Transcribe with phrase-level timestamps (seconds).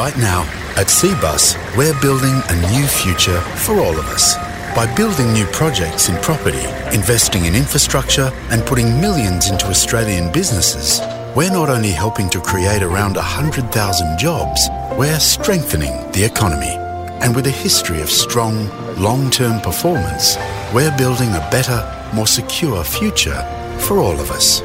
[0.00, 0.44] Right now,
[0.80, 4.34] at Cbus, we're building a new future for all of us.
[4.74, 6.64] By building new projects in property,
[6.96, 11.00] investing in infrastructure, and putting millions into Australian businesses,
[11.36, 16.74] we're not only helping to create around 100,000 jobs, we're strengthening the economy.
[17.20, 20.38] And with a history of strong, long term performance,
[20.72, 23.42] we're building a better, more secure future
[23.80, 24.62] for all of us.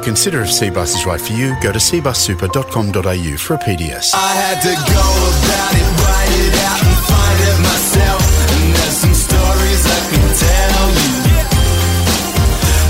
[0.00, 4.14] To consider if Cbus is right for you, go to cbussuper.com.au for a PDS.
[4.14, 8.22] I had to go about it, write it out, and find it myself.
[8.48, 11.20] And there's some stories I can tell you.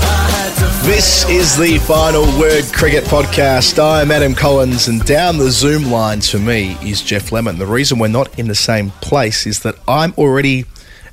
[0.07, 3.77] I had to This is the final word cricket podcast.
[3.77, 7.57] I'm Adam Collins, and down the Zoom lines for me is Geoff Lemon.
[7.57, 10.63] The reason we're not in the same place is that I'm already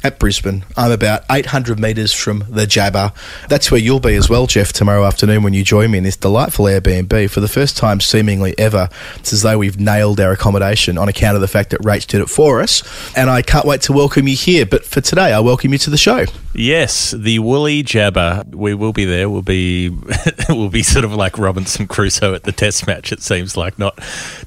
[0.02, 0.64] at Brisbane.
[0.76, 3.14] I'm about 800 metres from the Gabba.
[3.48, 6.16] That's where you'll be as well, Geoff, tomorrow afternoon when you join me in this
[6.16, 7.30] delightful Airbnb.
[7.30, 11.34] For the first time, seemingly ever, it's as though we've nailed our accommodation on account
[11.34, 12.82] of the fact that Rach did it for us.
[13.16, 14.66] And I can't wait to welcome you here.
[14.66, 16.26] But for today, I welcome you to the show.
[16.54, 18.54] Yes, the Woolloongabba.
[18.54, 19.28] We will be there.
[19.28, 19.90] We'll be
[20.48, 23.12] we'll be sort of like Robinson Crusoe at the Test match.
[23.12, 23.98] It seems like not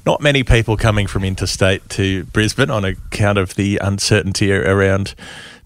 [0.04, 5.14] not many people coming from interstate to Brisbane on account of the uncertainty around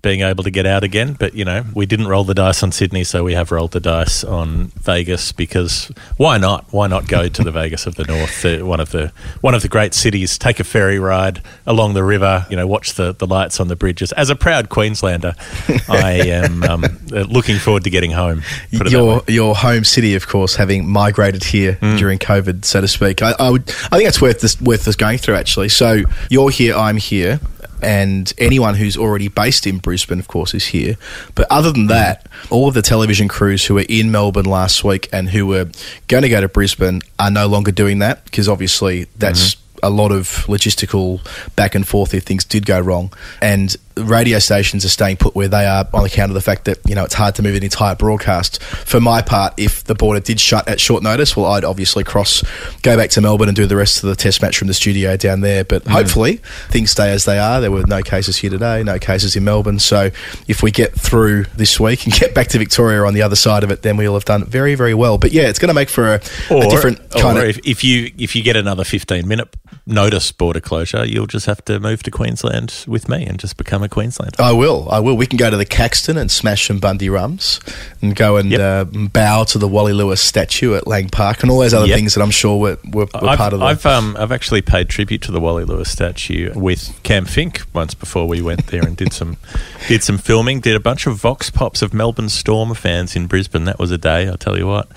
[0.02, 1.14] being able to get out again.
[1.18, 3.80] But you know, we didn't roll the dice on Sydney, so we have rolled the
[3.80, 6.66] dice on Vegas because why not?
[6.72, 9.62] Why not go to the Vegas of the North, the, one of the one of
[9.62, 10.38] the great cities?
[10.38, 12.46] Take a ferry ride along the river.
[12.50, 14.12] You know, watch the, the lights on the bridges.
[14.12, 15.34] As a proud Queenslander,
[15.88, 18.42] I am um, looking forward to getting home.
[18.72, 21.98] Put it that your your home city, of course, having migrated here Mm.
[21.98, 23.22] during COVID, so to speak.
[23.22, 25.34] I, I would, I think that's worth this worth us going through.
[25.34, 27.40] Actually, so you're here, I'm here,
[27.86, 30.96] and anyone who's already based in Brisbane, of course, is here.
[31.36, 35.08] But other than that, all of the television crews who were in Melbourne last week
[35.12, 35.70] and who were
[36.08, 39.54] going to go to Brisbane are no longer doing that because obviously that's.
[39.54, 39.62] Mm-hmm.
[39.82, 41.20] A lot of logistical
[41.54, 45.48] back and forth if things did go wrong, and radio stations are staying put where
[45.48, 47.62] they are on account of the fact that you know it's hard to move an
[47.62, 48.62] entire broadcast.
[48.62, 52.42] For my part, if the border did shut at short notice, well, I'd obviously cross,
[52.82, 55.16] go back to Melbourne and do the rest of the test match from the studio
[55.16, 55.64] down there.
[55.64, 55.92] But mm.
[55.92, 56.36] hopefully
[56.68, 57.60] things stay as they are.
[57.60, 59.78] There were no cases here today, no cases in Melbourne.
[59.78, 60.10] So
[60.46, 63.64] if we get through this week and get back to Victoria on the other side
[63.64, 65.18] of it, then we'll have done very very well.
[65.18, 66.20] But yeah, it's going to make for a,
[66.50, 67.44] a different or kind of.
[67.44, 69.54] if, if you if you get another 15 minute
[69.86, 73.82] notice border closure, you'll just have to move to Queensland with me and just become
[73.82, 74.40] a Queenslander.
[74.42, 74.88] I will.
[74.90, 75.16] I will.
[75.16, 77.60] We can go to the Caxton and smash some Bundy rums
[78.02, 78.60] and go and Yep.
[78.60, 81.96] uh, bow to the Wally Lewis statue at Lang Park and all those other Yep.
[81.96, 83.66] things that I'm sure were, were, were I've, part of the.
[83.66, 87.94] I've, um, I've actually paid tribute to the Wally Lewis statue with Cam Fink once
[87.94, 89.36] before we went there and did some
[89.88, 90.60] did some filming.
[90.60, 93.64] Did a bunch of vox pops of Melbourne Storm fans in Brisbane.
[93.64, 94.88] That was a day, I'll tell you what.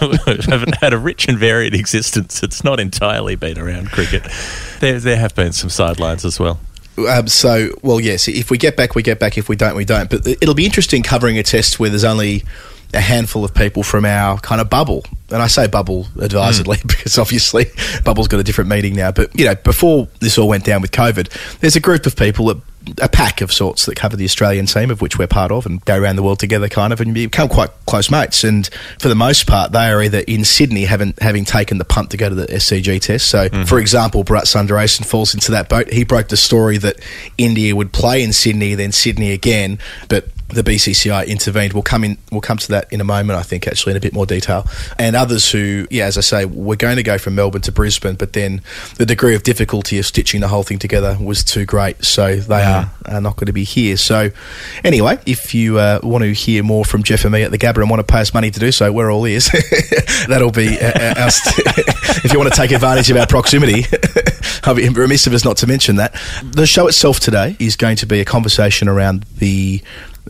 [0.00, 2.42] I haven't had a rich and varied existence.
[2.42, 4.22] It's not entirely been around cricket.
[4.80, 6.60] There, there have been some sidelines as well.
[7.08, 9.38] Um, so, well, yes, if we get back, we get back.
[9.38, 10.10] If we don't, we don't.
[10.10, 12.44] But it'll be interesting covering a test where there's only
[12.94, 15.04] a handful of people from our kind of bubble.
[15.30, 16.86] And I say bubble advisedly hmm.
[16.88, 17.66] because obviously
[18.04, 19.12] bubble's got a different meaning now.
[19.12, 22.46] But, you know, before this all went down with COVID, there's a group of people
[22.46, 22.56] that
[23.00, 25.84] a pack of sorts that cover the Australian team, of which we're part of, and
[25.84, 28.44] go around the world together, kind of, and become quite close mates.
[28.44, 28.68] And
[28.98, 32.16] for the most part, they are either in Sydney, having having taken the punt to
[32.16, 33.28] go to the SCG test.
[33.28, 33.64] So, hmm.
[33.64, 35.92] for example, Bharat Sundaresan falls into that boat.
[35.92, 36.96] He broke the story that
[37.36, 39.78] India would play in Sydney, then Sydney again,
[40.08, 41.74] but the BCCI intervened.
[41.74, 42.18] We'll come in.
[42.32, 43.38] We'll come to that in a moment.
[43.38, 44.66] I think actually in a bit more detail.
[44.98, 48.14] And others who, yeah, as I say, were going to go from Melbourne to Brisbane,
[48.14, 48.62] but then
[48.96, 52.62] the degree of difficulty of stitching the whole thing together was too great, so they
[52.62, 53.96] are, are not going to be here.
[53.96, 54.30] So,
[54.84, 57.78] anyway, if you uh, want to hear more from Geoff and me at the Gabba
[57.78, 59.50] and want to pay us money to do so, we're all ears.
[60.28, 61.78] That'll be uh, uh, our st-
[62.24, 63.84] if you want to take advantage of our proximity.
[64.64, 66.14] I'll be remiss of us not to mention that.
[66.42, 69.82] The show itself today is going to be a conversation around the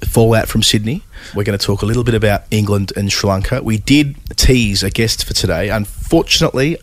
[0.07, 1.03] fallout from Sydney.
[1.35, 3.63] We're going to talk a little bit about England and Sri Lanka.
[3.63, 5.69] We did tease a guest for today.
[5.69, 6.79] Unfortunately,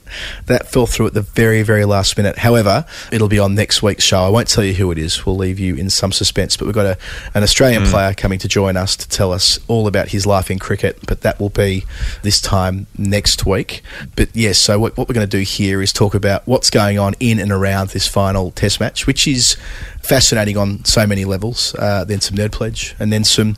[0.45, 2.39] that fell through at the very, very last minute.
[2.39, 4.19] However, it'll be on next week's show.
[4.19, 5.25] I won't tell you who it is.
[5.25, 6.57] We'll leave you in some suspense.
[6.57, 6.97] But we've got a,
[7.33, 7.89] an Australian hmm.
[7.89, 10.99] player coming to join us to tell us all about his life in cricket.
[11.07, 11.85] But that will be
[12.21, 13.81] this time next week.
[14.15, 16.99] But yes, so what, what we're going to do here is talk about what's going
[16.99, 19.57] on in and around this final test match, which is
[20.05, 21.75] fascinating on so many levels.
[21.75, 23.57] Uh, then some nerd pledge, and then some,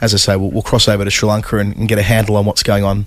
[0.00, 2.36] as I say, we'll, we'll cross over to Sri Lanka and, and get a handle
[2.36, 3.06] on what's going on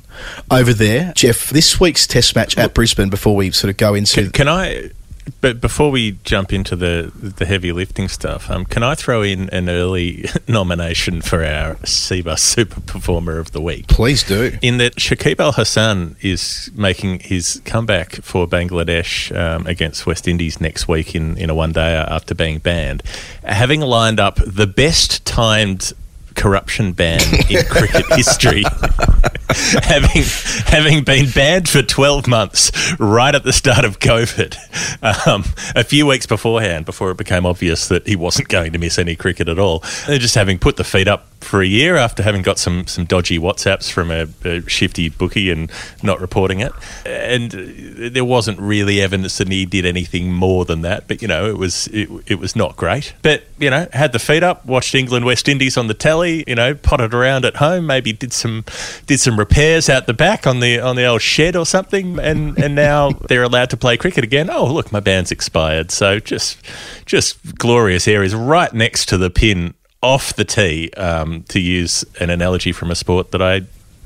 [0.49, 1.13] over there.
[1.15, 3.09] Geoff, this week's test match at Brisbane.
[3.09, 4.91] Before we sort of go into, Can, can I
[5.39, 9.49] But before we jump into the the heavy lifting stuff, um, can I throw in
[9.49, 13.87] an early nomination for our Cbus Super Performer of the Week?
[13.87, 14.57] Please do.
[14.61, 20.59] In that Shakib Al Hasan is making his comeback for Bangladesh um, against West Indies
[20.59, 23.03] next week in, in a one day after being banned,
[23.43, 25.93] having lined up the best timed
[26.35, 28.63] corruption ban in cricket history,
[29.83, 30.23] having
[30.65, 35.43] having been banned for 12 months right at the start of COVID, um,
[35.75, 39.15] a few weeks beforehand, before it became obvious that he wasn't going to miss any
[39.15, 42.57] cricket at all, just having put the feet up for a year after having got
[42.57, 45.71] some some dodgy WhatsApps from a, a shifty bookie and
[46.01, 46.71] not reporting it,
[47.05, 51.07] and there wasn't really evidence that he did anything more than that.
[51.07, 53.13] But you know, it was it, it was not great.
[53.21, 56.43] But you know, had the feet up, watched England West Indies on the telly.
[56.47, 58.63] You know, potted around at home, maybe did some
[59.07, 62.57] did some repairs out the back on the on the old shed or something, and
[62.57, 64.49] and now they're allowed to play cricket again.
[64.49, 65.91] Oh, look, my band's expired.
[65.91, 66.57] So just
[67.05, 72.29] just glorious areas right next to the pin off the tee, um, to use an
[72.29, 73.61] analogy from a sport that I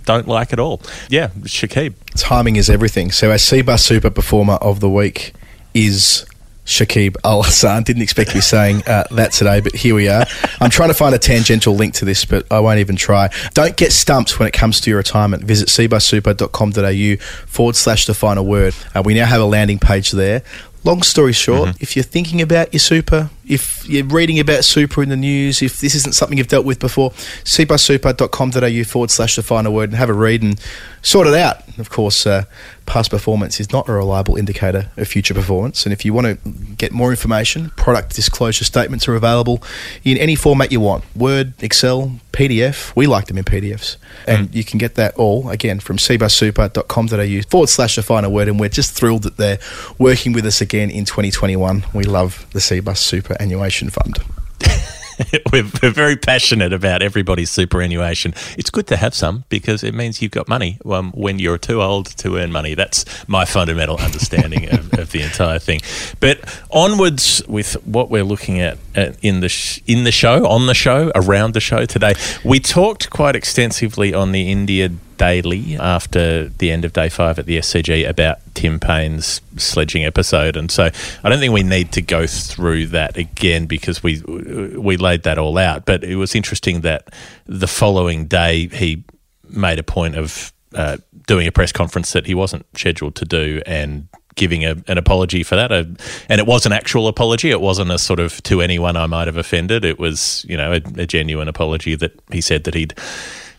[0.05, 0.81] don't like at all.
[1.09, 1.93] Yeah, Shakib.
[2.15, 3.11] Timing is everything.
[3.11, 5.33] So our Cbus Super Performer of the Week
[5.73, 6.25] is
[6.65, 7.83] Shakib Al Hasan.
[7.83, 10.25] Didn't expect to be saying uh, that today, but here we are.
[10.59, 13.29] I'm trying to find a tangential link to this, but I won't even try.
[13.53, 15.43] Don't get stumped when it comes to your retirement.
[15.43, 18.75] Visit cbussuper.com.au forward slash the final word.
[18.95, 20.41] Uh, we now have a landing page there.
[20.83, 25.09] Long story short, if you're thinking about your super, if you're reading about super in
[25.09, 29.73] the news, if this isn't something you've dealt with before, cbussuper.com.au forward slash the final
[29.73, 30.59] word and have a read and
[31.01, 31.57] sort it out.
[31.77, 32.45] Of course, uh,
[32.85, 35.85] past performance is not a reliable indicator of future performance.
[35.85, 39.61] And if you want to get more information, product disclosure statements are available
[40.03, 42.95] in any format you want Word, Excel, PDF.
[42.95, 43.97] We like them in PDFs.
[44.27, 48.47] And you can get that all, again, from cbussuper.com.au forward slash the final word.
[48.47, 49.59] And we're just thrilled that they're
[49.97, 51.85] working with us again in 2021.
[51.93, 52.97] We love the Cbus
[53.35, 54.19] Superannuation Fund.
[55.51, 58.33] we're, we're very passionate about everybody's superannuation.
[58.57, 61.81] It's good to have some because it means you've got money um, when you're too
[61.81, 62.75] old to earn money.
[62.75, 65.81] That's my fundamental understanding of, of the entire thing.
[66.19, 66.39] But
[66.71, 68.77] onwards with what we're looking at
[69.21, 72.15] in the sh- in the show, on the show, around the show today.
[72.43, 77.45] We talked quite extensively on the India Daily after the end of day five at
[77.45, 80.89] the SCG about Tim Paine's sledging episode, and so
[81.23, 85.37] I don't think we need to go through that again because we we laid that
[85.37, 85.85] all out.
[85.85, 87.13] But it was interesting that
[87.45, 89.03] the following day he
[89.49, 90.97] made a point of uh,
[91.27, 95.43] doing a press conference that he wasn't scheduled to do and giving a, an apology
[95.43, 95.71] for that.
[95.71, 95.87] A,
[96.29, 97.49] and it was an actual apology.
[97.49, 99.85] It wasn't a sort of to anyone I might have offended.
[99.85, 102.93] It was, you know, a, a genuine apology that he said that he'd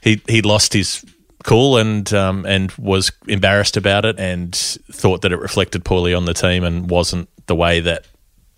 [0.03, 1.05] he he'd lost his
[1.47, 6.25] cool and um, and was embarrassed about it and thought that it reflected poorly on
[6.25, 8.05] the team and wasn't the way that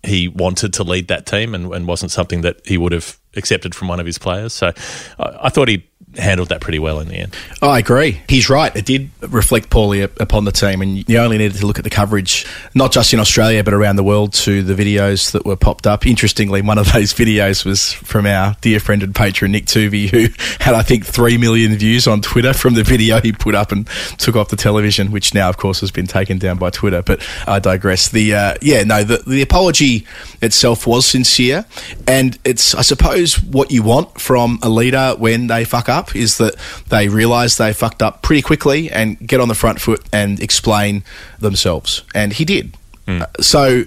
[0.03, 3.75] he wanted to lead that team and, and wasn't something that he would have accepted
[3.75, 4.53] from one of his players.
[4.53, 4.71] So
[5.19, 7.35] I, I thought he handled that pretty well in the end.
[7.61, 8.21] I agree.
[8.27, 8.75] He's right.
[8.75, 11.89] It did reflect poorly upon the team, and you only needed to look at the
[11.89, 15.85] coverage, not just in Australia, but around the world, to the videos that were popped
[15.85, 16.07] up.
[16.07, 20.27] Interestingly, one of those videos was from our dear friend and patron, Nick Tuvey, who
[20.63, 23.87] had, I think, 3 million views on Twitter from the video he put up and
[24.17, 27.03] took off the television, which now, of course, has been taken down by Twitter.
[27.03, 28.09] But I digress.
[28.09, 30.07] The uh, Yeah, no, the, the apology
[30.41, 31.65] itself was sincere,
[32.07, 36.37] and it's, I suppose, what you want from a leader when they fuck up is
[36.37, 36.55] that
[36.89, 41.03] they realise they fucked up pretty quickly and get on the front foot and explain
[41.39, 42.03] themselves.
[42.13, 42.75] And he did.
[43.07, 43.83] Uh, so,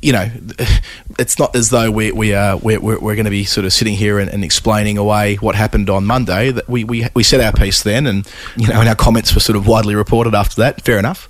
[0.00, 0.30] you know,
[1.18, 3.72] it's not as though we, we are we're, we're, we're going to be sort of
[3.72, 6.50] sitting here and, and explaining away what happened on Monday.
[6.50, 9.40] That we, we we said our piece then, and you know, and our comments were
[9.40, 10.82] sort of widely reported after that.
[10.82, 11.28] Fair enough.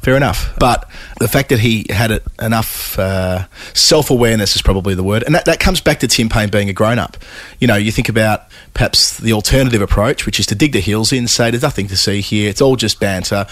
[0.00, 0.52] Fair enough.
[0.58, 0.88] But
[1.20, 5.22] the fact that he had enough uh, self awareness is probably the word.
[5.22, 7.16] And that, that comes back to Tim Paine being a grown up.
[7.60, 11.12] You know, you think about perhaps the alternative approach, which is to dig the heels
[11.12, 13.46] in, say there's nothing to see here, it's all just banter,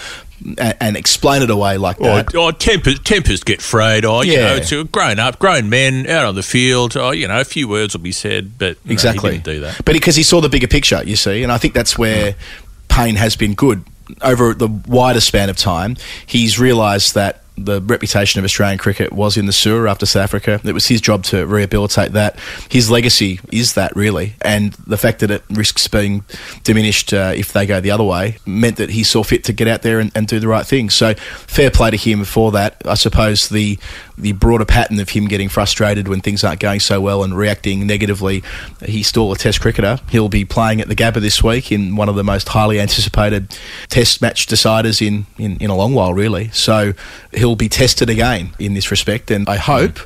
[0.57, 2.33] and, and explain it away like that.
[2.35, 4.03] Oh, oh tempers, tempers get frayed.
[4.03, 4.39] Oh, you Yeah.
[4.47, 6.97] know, it's a grown up, grown men out on the field.
[6.97, 9.31] Oh, you know, a few words will be said, but no, Exactly.
[9.33, 9.85] he didn't do that.
[9.85, 12.35] But because he saw the bigger picture, you see, and I think that's where
[12.89, 13.83] Paine has been good
[14.21, 15.97] over the wider span of time.
[16.25, 20.59] He's realised that the reputation of Australian cricket was in the sewer after South Africa.
[20.63, 22.39] It was his job to rehabilitate that.
[22.69, 24.33] His legacy is that, really.
[24.41, 26.23] And the fact that it risks being
[26.63, 29.67] diminished uh, if they go the other way meant that he saw fit to get
[29.67, 30.89] out there and, and do the right thing.
[30.89, 32.81] So, fair play to him for that.
[32.85, 33.77] I suppose the
[34.17, 37.87] the broader pattern of him getting frustrated when things aren't going so well and reacting
[37.87, 38.43] negatively,
[38.85, 39.99] he's still a Test cricketer.
[40.09, 43.57] He'll be playing at the Gabba this week in one of the most highly anticipated
[43.89, 46.49] Test match deciders in, in, in a long while, really.
[46.49, 46.93] So
[47.33, 49.99] he'll be tested again in this respect, and I hope.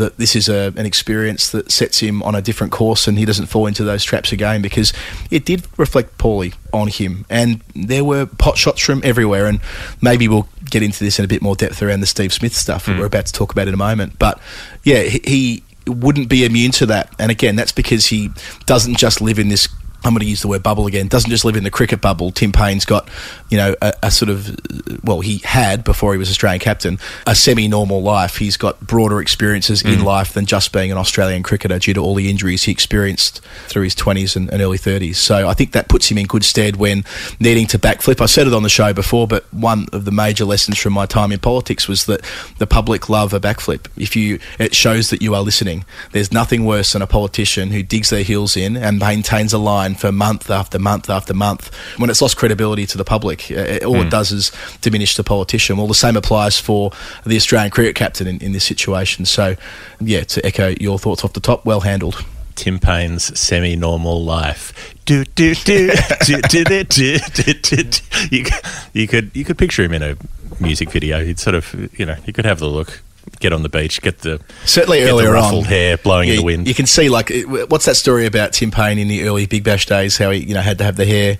[0.00, 3.26] That this is a, an experience that sets him on a different course and he
[3.26, 4.92] doesn't fall into those traps again because
[5.30, 7.26] it did reflect poorly on him.
[7.28, 9.46] And there were pot shots from everywhere.
[9.46, 9.60] And
[10.00, 12.86] maybe we'll get into this in a bit more depth around the Steve Smith stuff
[12.86, 13.00] that hmm.
[13.00, 14.18] we're about to talk about in a moment.
[14.18, 14.40] But
[14.84, 17.12] yeah, he, he wouldn't be immune to that.
[17.18, 18.30] And again, that's because he
[18.66, 19.68] doesn't just live in this.
[20.04, 21.08] I'm going to use the word bubble again.
[21.08, 22.30] Doesn't just live in the cricket bubble.
[22.30, 23.08] Tim Paine's got,
[23.50, 24.56] you know, a, a sort of,
[25.04, 28.36] well, he had before he was Australian captain, a semi-normal life.
[28.36, 30.04] He's got broader experiences in mm.
[30.04, 33.82] life than just being an Australian cricketer due to all the injuries he experienced through
[33.82, 35.16] his 20s and, and early 30s.
[35.16, 37.04] So I think that puts him in good stead when
[37.38, 38.20] needing to backflip.
[38.20, 41.06] I said it on the show before, but one of the major lessons from my
[41.06, 42.24] time in politics was that
[42.58, 43.86] the public love a backflip.
[43.96, 45.84] If you, it shows that you are listening.
[46.12, 49.89] There's nothing worse than a politician who digs their heels in and maintains a line
[49.94, 51.74] for month after month after month.
[51.98, 55.76] When it's lost credibility to the public, uh, all it does is diminish the politician.
[55.76, 56.92] Well, the same applies for
[57.24, 59.24] the Australian cricket captain in, in this situation.
[59.26, 59.56] So,
[60.00, 62.24] yeah, to echo your thoughts off the top, well handled.
[62.54, 64.94] Tim Paine's semi-normal life.
[65.06, 65.90] Do do do
[66.24, 67.82] do do do do do do.
[67.82, 68.00] do.
[68.30, 68.44] You,
[68.92, 70.16] you could you could picture him in a
[70.60, 71.24] music video.
[71.24, 73.00] He'd sort of you know you could have the look,
[73.40, 76.40] get on the beach, get the Certainly get the ruffled on, hair blowing Yeah, in
[76.40, 76.68] the wind.
[76.68, 77.32] You can see like
[77.68, 80.18] what's that story about Tim Paine in the early Big Bash days?
[80.18, 81.38] How he you know had to have the hair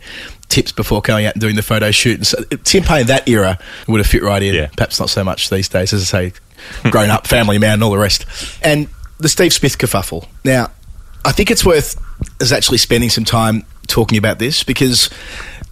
[0.48, 2.16] tips before going out and doing the photo shoot.
[2.16, 4.54] And so uh, Tim Paine that era would have fit right in.
[4.54, 4.68] Yeah.
[4.76, 7.90] Perhaps not so much these days, as I say, grown up, family man, and all
[7.90, 8.26] the rest.
[8.62, 10.26] And the Steve Smith kerfuffle.
[10.44, 10.70] Now,
[11.24, 12.00] I think it's worth
[12.40, 15.10] us actually spending some time talking about this because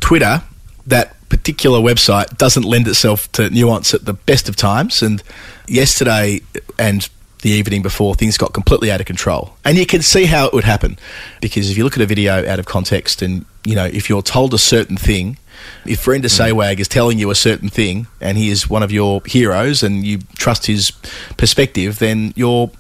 [0.01, 0.43] Twitter,
[0.87, 5.03] that particular website, doesn't lend itself to nuance at the best of times.
[5.03, 5.23] And
[5.67, 6.41] yesterday
[6.79, 7.09] and
[7.43, 9.57] the evening before, things got completely out of control.
[9.65, 10.99] And you can see how it would happen
[11.41, 14.23] because if you look at a video out of context and, you know, if you're
[14.23, 15.37] told a certain thing,
[15.85, 16.59] if Virender hmm.
[16.59, 20.05] Sehwag is telling you a certain thing and he is one of your heroes and
[20.05, 20.91] you trust his
[21.37, 22.71] perspective, then you're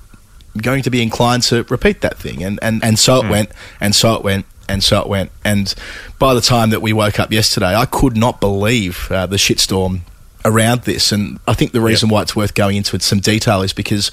[0.62, 2.42] going to be inclined to repeat that thing.
[2.42, 3.30] And, and, and so it hmm.
[3.30, 3.50] went,
[3.80, 5.30] and so it went, and so it went.
[5.44, 5.75] And
[6.18, 10.00] by the time that we woke up yesterday, I could not believe uh, the shitstorm
[10.44, 11.12] around this.
[11.12, 14.10] And I think the reason why it's worth going into it some detail is because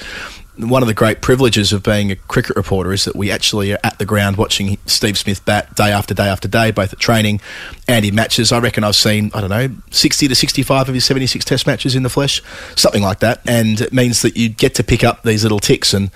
[0.57, 3.79] one of the great privileges of being a cricket reporter is that we actually are
[3.83, 7.41] at the ground watching Steve Smith bat day after day after day, both at training
[7.87, 8.51] and in matches.
[8.51, 11.95] I reckon I've seen, I don't know, 60 to 65 of his 76 test matches
[11.95, 12.41] in the flesh,
[12.75, 13.41] something like that.
[13.47, 15.93] And it means that you get to pick up these little ticks.
[15.93, 16.09] And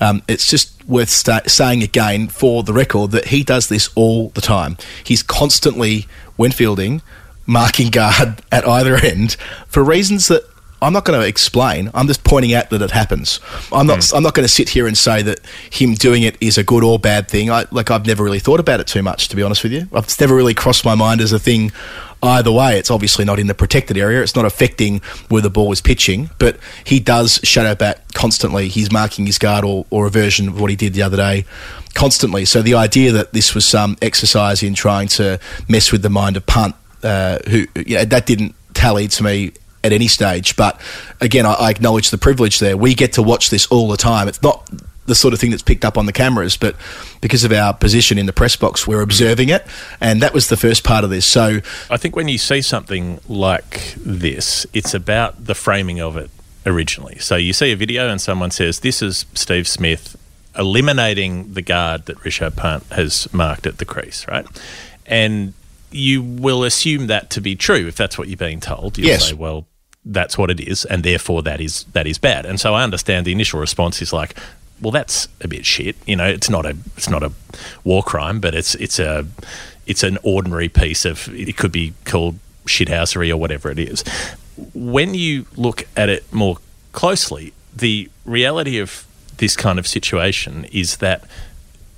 [0.00, 4.28] um, it's just worth sta- saying again for the record that he does this all
[4.30, 4.76] the time.
[5.04, 7.02] He's constantly, when fielding,
[7.46, 9.34] marking guard at either end
[9.68, 10.44] for reasons that
[10.82, 11.90] I'm not going to explain.
[11.94, 13.40] I'm just pointing out that it happens.
[13.72, 14.12] I'm not.
[14.14, 15.40] I'm not going to sit here and say that
[15.70, 17.50] him doing it is a good or bad thing.
[17.50, 19.88] I, like I've never really thought about it too much, to be honest with you.
[19.94, 21.72] It's never really crossed my mind as a thing.
[22.22, 24.22] Either way, it's obviously not in the protected area.
[24.22, 28.68] It's not affecting where the ball is pitching, but he does shadow bat constantly.
[28.68, 31.44] He's marking his guard or, or a version of what he did the other day
[31.94, 32.44] constantly.
[32.44, 36.36] So the idea that this was some exercise in trying to mess with the mind
[36.36, 39.52] of Pant, uh, who you know, that didn't tally to me
[39.86, 40.56] at any stage.
[40.56, 40.80] But
[41.20, 42.76] again, I, I acknowledge the privilege there.
[42.76, 44.28] We get to watch this all the time.
[44.28, 44.68] It's not
[45.06, 46.74] the sort of thing that's picked up on the cameras, but
[47.20, 49.64] because of our position in the press box, we're observing it,
[50.00, 51.24] and that was the first part of this.
[51.24, 56.28] So I think when you see something like this, it's about the framing of it
[56.66, 57.18] originally.
[57.20, 60.16] So you see a video and someone says, This is Steve Smith
[60.58, 64.44] eliminating the guard that Rishabh Pant has marked at the crease, right?
[65.06, 65.52] And
[65.92, 68.98] you will assume that to be true if that's what you're being told.
[68.98, 69.28] You'll Yes.
[69.28, 69.66] say, Well,
[70.06, 72.46] that's what it is, and therefore that is that is bad.
[72.46, 74.36] And so I understand the initial response is like,
[74.80, 75.96] well, that's a bit shit.
[76.06, 77.32] You know, it's not a it's not a
[77.84, 79.26] war crime, but it's it's a
[79.86, 84.04] it's an ordinary piece of it could be called shithousery or whatever it is.
[84.74, 86.58] When you look at it more
[86.92, 91.24] closely, the reality of this kind of situation is that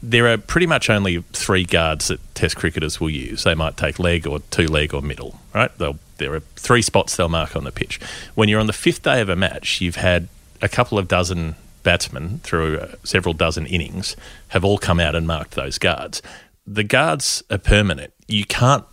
[0.02, 3.44] there are pretty much only three guards that Test cricketers will use.
[3.44, 5.76] They might take leg or two leg or middle, right?
[5.78, 8.00] They'll, there are three spots they'll mark on the pitch.
[8.34, 10.28] When you're on the fifth day of a match, you've had
[10.60, 14.16] a couple of dozen batsmen through uh, several dozen innings
[14.48, 16.20] have all come out and marked those guards.
[16.66, 18.12] The guards are permanent.
[18.26, 18.84] You can't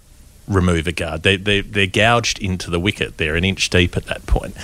[0.47, 1.23] remove a guard.
[1.23, 3.17] They, they, they're gouged into the wicket.
[3.17, 4.55] They're an inch deep at that point.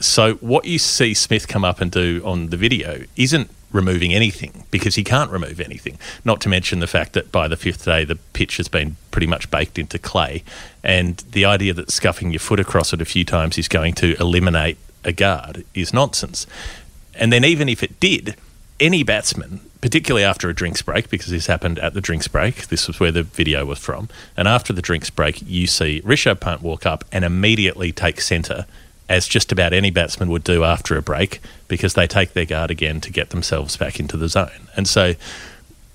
[0.00, 4.64] So what you see Smith come up and do on the video isn't removing anything
[4.70, 5.98] because he can't remove anything.
[6.24, 9.26] Not to mention the fact that by the fifth day the pitch has been pretty
[9.26, 10.42] much baked into clay,
[10.82, 14.16] and the idea that scuffing your foot across it a few times is going to
[14.20, 16.46] eliminate a guard is nonsense.
[17.14, 18.36] And then even if it did,
[18.80, 22.86] any batsman, particularly after a drinks break, because this happened at the drinks break, this
[22.86, 26.62] was where the video was from, and after the drinks break, you see Rishabh Pant
[26.62, 28.66] walk up and immediately take centre
[29.08, 32.70] as just about any batsman would do after a break, because they take their guard
[32.70, 34.68] again to get themselves back into the zone.
[34.76, 35.14] And so,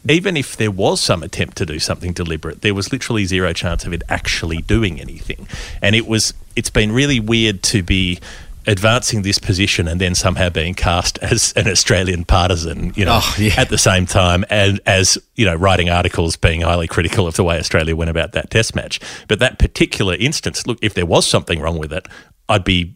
[0.08, 3.86] even if there was some attempt to do something deliberate, there was literally zero chance
[3.86, 5.48] of it actually doing anything.
[5.82, 8.20] And it was it's been really weird to be
[8.66, 13.36] advancing this position and then somehow being cast as an Australian partisan, you know, Oh,
[13.38, 13.54] yeah.
[13.58, 17.44] at the same time and as, you know, writing articles being highly critical of the
[17.44, 19.00] way Australia went about that test match.
[19.28, 22.08] But that particular instance, look, if there was something wrong with it,
[22.48, 22.94] I'd be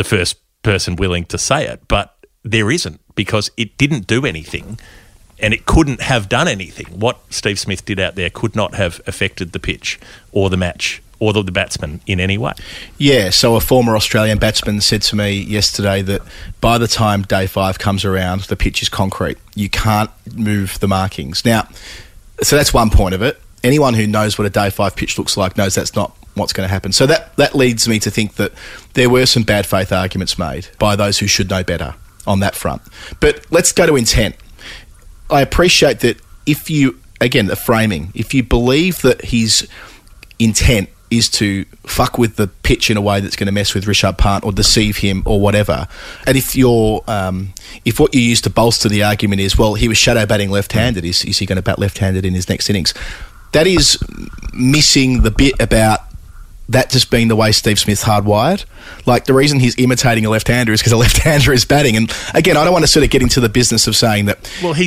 [0.00, 4.78] the first person willing to say it, but there isn't because it didn't do anything
[5.38, 6.86] and it couldn't have done anything.
[6.86, 10.00] What Steve Smith did out there could not have affected the pitch
[10.32, 12.52] or the match or the, the batsman in any way.
[12.96, 16.22] Yeah, so a former Australian batsman said to me yesterday that
[16.62, 19.36] by the time day five comes around, the pitch is concrete.
[19.54, 21.44] You can't move the markings.
[21.44, 21.68] Now,
[22.42, 23.38] so that's one point of it.
[23.62, 26.66] Anyone who knows what a day five pitch looks like knows that's not what's going
[26.66, 26.92] to happen.
[26.92, 28.52] So that, that leads me to think that
[28.94, 31.94] there were some bad faith arguments made by those who should know better
[32.26, 32.82] on that front.
[33.20, 34.34] But let's go to intent.
[35.30, 39.68] I appreciate that if you, again, the framing, if you believe that his
[40.38, 43.84] intent is to fuck with the pitch in a way that's going to mess with
[43.84, 45.88] Rishabh Pant or deceive him or whatever.
[46.26, 47.52] And if you're, um,
[47.84, 51.04] if what you use to bolster the argument is, well, he was shadow batting left-handed,
[51.04, 52.94] is, is he going to bat left-handed in his next innings?
[53.52, 53.98] That is
[54.52, 56.00] missing the bit about
[56.70, 58.64] that just being the way Steve Smith's hardwired.
[59.04, 61.96] Like the reason he's imitating a left-hander is because a left-hander is batting.
[61.96, 64.38] And again, I don't want to sort of get into the business of saying that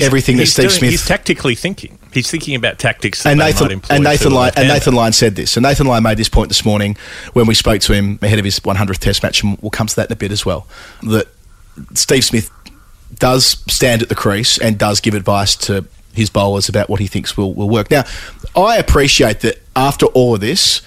[0.01, 1.99] everything that he's Steve doing- Smith He's tactically thinking.
[2.13, 4.67] He's thinking about tactics that and Nathan and Nathan Lyon and.
[4.67, 5.57] Nathan Lyon said this.
[5.57, 6.95] And Nathan Lyon made this point this morning
[7.33, 9.95] when we spoke to him ahead of his 100th Test match, and we'll come to
[9.97, 10.67] that in a bit as well.
[11.01, 11.27] That
[11.95, 12.49] Steve Smith
[13.19, 17.07] does stand at the crease and does give advice to his bowlers about what he
[17.07, 17.89] thinks will, will work.
[17.89, 18.03] Now,
[18.55, 20.81] I appreciate that after all of this,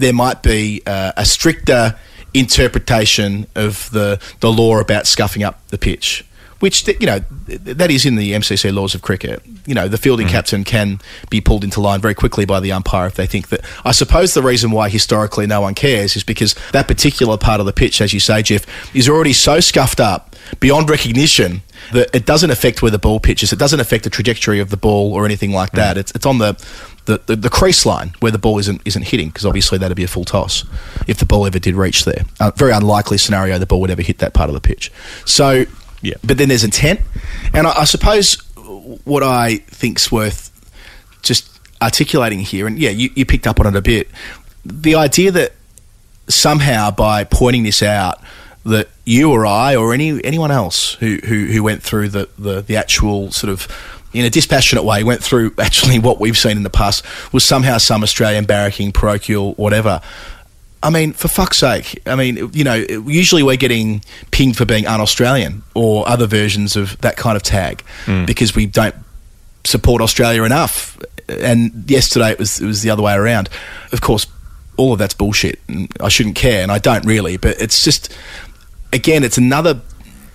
[0.00, 1.96] there might be uh, a stricter
[2.34, 6.24] interpretation of the, the law about scuffing up the pitch.
[6.60, 9.42] Which th- you know th- that is in the MCC laws of cricket.
[9.64, 13.06] You know the fielding captain can be pulled into line very quickly by the umpire
[13.06, 13.62] if they think that.
[13.82, 17.66] I suppose the reason why historically no one cares is because that particular part of
[17.66, 20.29] the pitch, as you say, Geoff, is already so scuffed up
[20.60, 23.52] beyond recognition that it doesn't affect where the ball pitches.
[23.52, 25.96] It doesn't affect the trajectory of the ball or anything like that.
[25.96, 26.52] It's it's on the
[27.06, 30.04] the, the, the crease line where the ball isn't isn't hitting because obviously that'd be
[30.04, 30.64] a full toss
[31.08, 32.24] if the ball ever did reach there.
[32.38, 34.92] Uh, very unlikely scenario the ball would ever hit that part of the pitch.
[35.24, 35.64] So,
[36.02, 36.14] Yeah.
[36.22, 37.00] but then there's intent,
[37.54, 38.36] and I, I suppose
[39.04, 40.48] what I think's worth
[41.22, 41.48] just
[41.82, 44.08] articulating here, and yeah, you, you picked up on it a bit.
[44.64, 45.52] The idea that
[46.28, 48.20] somehow by pointing this out
[48.64, 52.60] that you or I or any anyone else who, who, who went through the, the,
[52.60, 53.66] the actual sort of
[54.12, 57.78] in a dispassionate way went through actually what we've seen in the past was somehow
[57.78, 60.00] some Australian barracking, parochial, whatever.
[60.82, 62.00] I mean, for fuck's sake.
[62.06, 66.74] I mean, you know, usually we're getting pinged for being un Australian or other versions
[66.74, 68.24] of that kind of tag hmm.
[68.24, 68.94] because we don't
[69.64, 70.98] support Australia enough.
[71.28, 73.50] And yesterday it was it was the other way around.
[73.92, 74.26] Of course,
[74.80, 75.60] all of that's bullshit.
[75.68, 77.36] And I shouldn't care, and I don't really.
[77.36, 78.12] But it's just,
[78.92, 79.80] again, it's another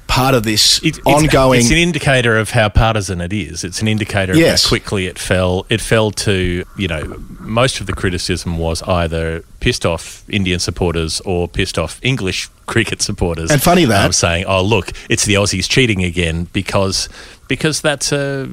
[0.08, 1.60] part of this It- it's, ongoing.
[1.60, 3.64] It's an indicator of how partisan it is.
[3.64, 4.64] It's an indicator Yes.
[4.64, 5.66] of how quickly it fell.
[5.70, 11.22] It fell to you know most of the criticism was either pissed off Indian supporters
[11.26, 13.50] or pissed off English cricket supporters.
[13.52, 17.10] And funny that- I'm um, saying, "Oh look, it's the Aussies cheating again," because
[17.48, 18.48] because that's a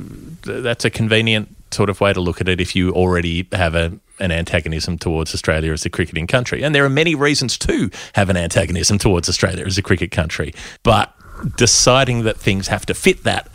[0.44, 3.92] that's a convenient sort of way to look at it if you already have a
[4.22, 6.62] an antagonism towards Australia as a cricketing country.
[6.62, 10.54] And there are many reasons to have an antagonism towards Australia as a cricket country.
[10.82, 11.12] But
[11.56, 13.48] deciding that things have to fit that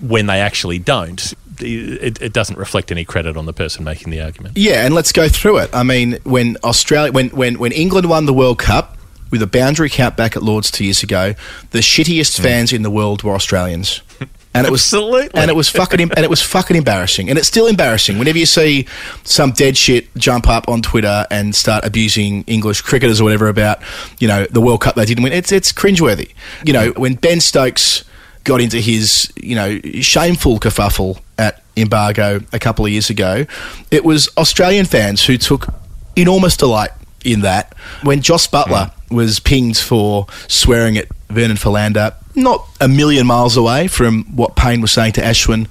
[0.00, 4.20] when they actually don't, it, it doesn't reflect any credit on the person making the
[4.22, 4.56] argument.
[4.56, 5.70] Yeah, and let's go through it.
[5.74, 8.96] I mean, when Australia, when when when England won the World Cup
[9.30, 11.34] with a boundary count back at Lords two years ago,
[11.70, 12.42] the shittiest mm.
[12.42, 14.02] fans in the world were Australians.
[14.52, 15.40] And it was Absolutely.
[15.40, 18.18] and it was fucking, and it was fucking embarrassing, and it's still embarrassing.
[18.18, 18.88] Whenever you see
[19.22, 23.80] some dead shit jump up on Twitter and start abusing English cricketers or whatever about,
[24.18, 26.32] you know, the World Cup they didn't win, it's it's cringeworthy.
[26.64, 28.04] You know, when Ben Stokes
[28.42, 33.46] got into his, you know, shameful kerfuffle at Mbargo a couple of years ago,
[33.92, 35.68] it was Australian fans who took
[36.16, 36.90] enormous delight
[37.24, 37.74] in that.
[38.02, 39.14] When Jos Buttler hmm.
[39.14, 44.80] was pinged for swearing at Vernon Philander, not a million miles away from what Paine
[44.80, 45.66] was saying to Ashwin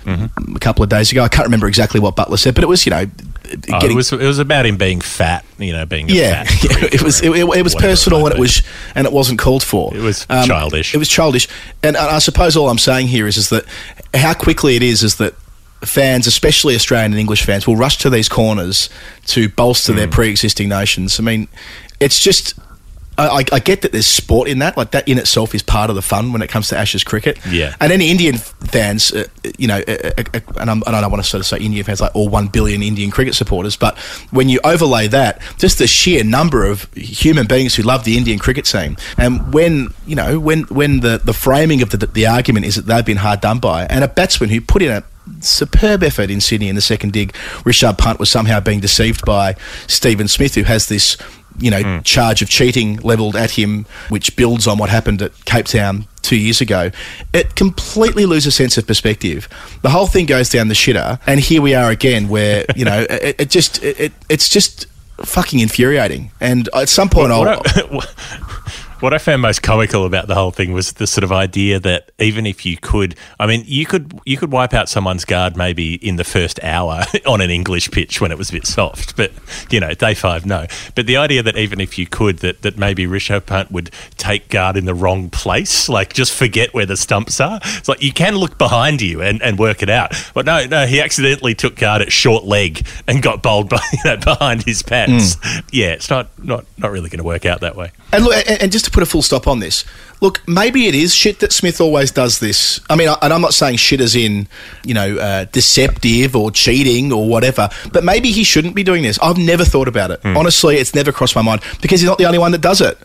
[0.55, 1.23] a couple of days ago.
[1.23, 3.05] I can't remember exactly what Buttler said, but it was, you know,
[3.73, 7.01] Oh, it was it was about him being fat, you know, being a yeah, it
[7.01, 8.61] was it, it, it was personal and it was
[8.93, 9.91] and it wasn't called for.
[9.95, 10.93] It was childish.
[10.93, 11.47] It was childish,
[11.81, 13.65] and I I suppose all I'm saying here is is that
[14.13, 15.33] how quickly it is is that
[15.81, 18.87] fans, especially Australian and English fans, will rush to these corners
[19.27, 19.97] to bolster Hmm.
[19.97, 21.19] their pre-existing notions.
[21.19, 21.47] I mean,
[21.99, 22.53] it's just
[23.19, 24.77] I, I, get that there's sport in that.
[24.77, 27.38] Like that in itself is part of the fun when it comes to Ashes cricket.
[27.49, 27.75] Yeah.
[27.79, 29.27] And any Indian fans, uh,
[29.58, 31.84] you know, uh, uh, uh, and I'm, I don't want to sort of say Indian
[31.84, 33.97] fans like all one billion Indian cricket supporters, but
[34.32, 38.39] when you overlay that, just the sheer number of human beings who love the Indian
[38.39, 42.65] cricket team, and when you know when when the the framing of the the argument
[42.65, 45.03] is that they've been hard done by, and a batsman who put in a
[45.41, 49.55] superb effort in Sydney in the second dig, Rishabh Pant was somehow being deceived by
[49.88, 51.17] Steven Smith, who has this
[51.59, 55.65] you know, charge of cheating levelled at him, which builds on what happened at Cape
[55.65, 56.91] Town two years ago,
[57.33, 59.49] it completely loses sense of perspective.
[59.81, 63.05] The whole thing goes down the shitter, and here we are again, where you know,
[63.09, 64.85] it, it just it, it's just
[65.17, 66.31] fucking infuriating.
[66.39, 67.61] And at some point, I'll.
[68.99, 72.12] What I, found most comical about the whole thing was the sort of idea that
[72.19, 75.95] even if you could, I mean, you could you could wipe out someone's guard maybe
[75.95, 79.31] in the first hour on an English pitch when it was a bit soft, but
[79.69, 80.67] you know, day five, no.
[80.95, 84.49] But the idea that even if you could, that that maybe Rishabh Pant would take
[84.49, 87.59] guard in the wrong place, like just forget where the stumps are.
[87.63, 90.85] It's like you can look behind you and, and work it out, but no, no,
[90.85, 94.81] he accidentally took guard at short leg and got bowled by, you know, behind his
[94.81, 95.38] pants.
[95.38, 95.63] Mm.
[95.71, 97.91] Yeah, it's not not not really going to work out that way.
[98.12, 99.86] And look, and, and just to put a full stop on this,
[100.21, 102.80] look, maybe it is shit that Smith always does this.
[102.89, 104.47] I mean, and I'm not saying shit as in,
[104.84, 109.19] you know, uh, deceptive or cheating or whatever, but maybe he shouldn't be doing this.
[109.19, 110.19] I've never thought about it.
[110.23, 112.97] Honestly, it's never crossed my mind because he's not the only one that does it.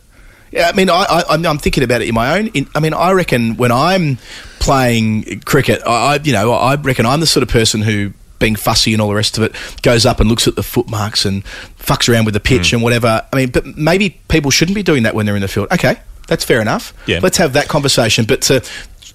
[0.51, 2.47] Yeah, I mean, I, I'm thinking about it in my own.
[2.49, 4.19] In, I mean, I reckon when I'm
[4.61, 8.57] playing cricket, I, I, you know, I reckon I'm the sort of person who, being
[8.57, 11.45] fussy and all the rest of it, goes up and looks at the footmarks and
[11.79, 12.77] fucks around with the pitch hmm.
[12.77, 13.27] and whatever.
[13.33, 15.69] I mean, but maybe people shouldn't be doing that when they're in the field.
[15.73, 15.97] Okay,
[16.29, 16.93] that's fair enough.
[17.07, 17.21] Yeah.
[17.23, 18.25] Let's have that conversation.
[18.25, 18.65] But to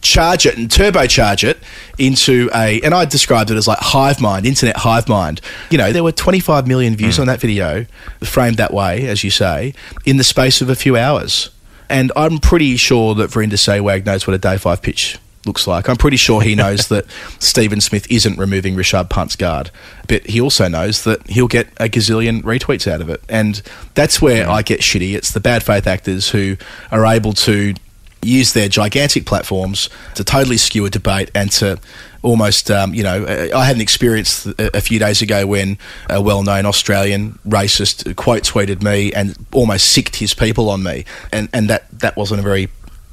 [0.01, 1.57] charge it and turbocharge it
[1.97, 5.41] into a, and I described it as like hive mind, internet hive mind.
[5.69, 7.21] You know, there were 25 million views hmm.
[7.21, 7.85] on that video,
[8.21, 9.73] framed that way, as you say,
[10.05, 11.49] in the space of a few hours.
[11.89, 15.17] And I'm pretty sure that Virender Sehwag knows what a day five pitch
[15.49, 15.89] looks like.
[15.89, 17.05] I'm pretty sure he knows that
[17.39, 19.71] Steven Smith isn't removing Rishabh Pant's guard,
[20.07, 23.21] but he also knows that he'll get a gazillion retweets out of it.
[23.27, 23.61] And
[23.95, 25.15] that's where I get shitty.
[25.15, 26.55] It's the bad faith actors who
[26.91, 27.73] are able to
[28.21, 31.79] use their gigantic platforms to totally skew a debate and to
[32.21, 35.77] almost, um, you know, I had an experience a a few days ago when
[36.09, 41.05] a well known Australian racist quote tweeted me and almost sicked his people on me.
[41.31, 42.69] And, and that, that wasn't a very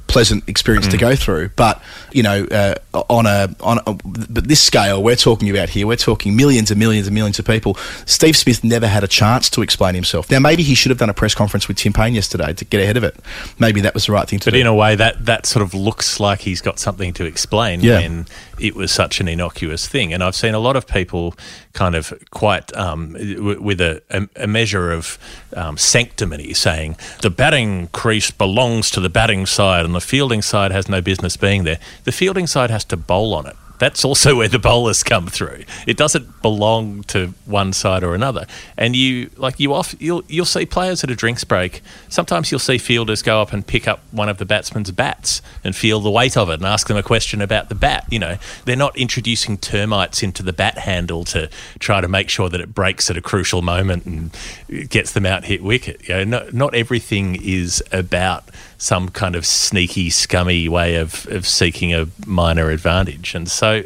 [0.07, 1.49] pleasant experience to go through.
[1.55, 2.75] But you know, uh,
[3.09, 6.79] on a on a, but this scale we're talking about here, we're talking millions and
[6.79, 7.75] millions and millions of people.
[8.05, 10.31] Steve Smith never had a chance to explain himself.
[10.31, 12.81] Now maybe he should have done a press conference with Tim Paine yesterday to get
[12.81, 13.15] ahead of it.
[13.59, 14.57] Maybe that was the right thing to But do.
[14.57, 17.81] But in a way, that that sort of looks like he's got something to explain
[17.81, 17.99] Yeah.
[17.99, 18.25] when
[18.59, 20.13] it was such an innocuous thing.
[20.13, 21.35] And I've seen a lot of people
[21.77, 25.19] kind of quite um, with a, a, a measure of
[25.55, 30.71] um, sanctimony saying the batting crease belongs to the batting side and the fielding side
[30.71, 31.79] has no business being there.
[32.03, 33.55] The fielding side has to bowl on it.
[33.79, 35.63] That's also where the bowlers come through.
[35.85, 38.47] It doesn't belong to one side or another.
[38.77, 41.81] And you like you off you'll you'll see players at a drinks break.
[42.09, 45.75] Sometimes you'll see fielders go up and pick up one of the batsman's bats and
[45.75, 48.05] feel the weight of it and ask them a question about the bat.
[48.09, 52.49] You know, they're not introducing termites into the bat handle to try to make sure
[52.49, 56.07] that it breaks at a crucial moment and gets them out hit wicket.
[56.07, 58.45] You know, not, not everything is about
[58.77, 63.33] some kind of sneaky, scummy way of, of seeking a minor advantage.
[63.33, 63.83] And so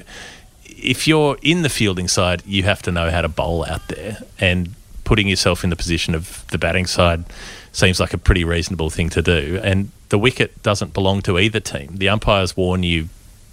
[0.65, 4.17] if you're in the fielding side, you have to know how to bowl out there.
[4.39, 4.73] And
[5.03, 7.23] putting yourself in the position of the batting side
[7.71, 9.59] seems like a pretty reasonable thing to do.
[9.63, 11.95] And the wicket doesn't belong to either team.
[11.95, 13.09] The umpires warn you.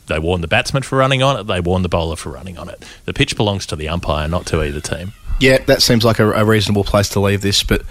[0.07, 1.45] They warn the batsman for running on it.
[1.45, 2.83] They warn the bowler for running on it.
[3.05, 5.13] The pitch belongs to the umpire, not to either team.
[5.41, 7.63] Yeah, that seems like a, a reasonable place to leave this.
[7.63, 7.83] But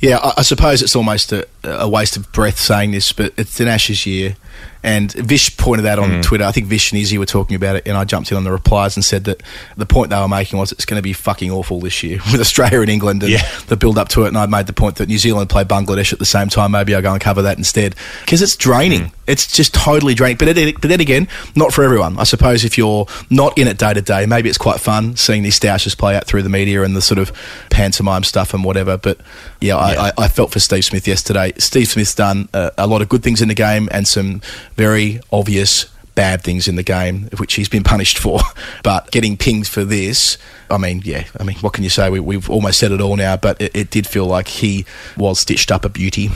[0.00, 3.60] yeah, I, I suppose it's almost a, a waste of breath saying this, but it's
[3.60, 4.36] an Ashes year.
[4.82, 6.20] And Vish pointed that on hmm.
[6.20, 8.44] Twitter, I think Vish and Izzy were talking about it, and I jumped in on
[8.44, 9.42] the replies and said that
[9.76, 12.40] the point they were making was it's going to be fucking awful this year with
[12.40, 13.46] Australia and England and Yeah.
[13.66, 14.28] the build up to it.
[14.28, 16.70] And I made the point that New Zealand play Bangladesh at the same time.
[16.70, 19.06] Maybe I'll go and cover that instead because it's draining.
[19.06, 19.14] Hmm.
[19.26, 20.38] It's just totally draining.
[20.38, 22.18] But then, but then again, not for everyone.
[22.18, 25.42] I suppose if you're not in it day to day, maybe it's quite fun seeing
[25.42, 27.32] these stoushes play out through the media and the sort of
[27.68, 28.96] pantomime stuff and whatever.
[28.96, 29.18] But
[29.60, 31.52] yeah, I, I, I felt for Steve Smith yesterday.
[31.58, 34.40] Steve Smith's done a, a lot of good things in the game and some
[34.76, 38.40] very obvious bad things in the game, which he's been punished for.
[38.82, 40.38] But getting pinged for this,
[40.70, 42.10] I mean, yeah, I mean, what can you say?
[42.10, 44.84] We, we've almost said it all now, but it, it did feel like he
[45.16, 46.30] was stitched up a beauty.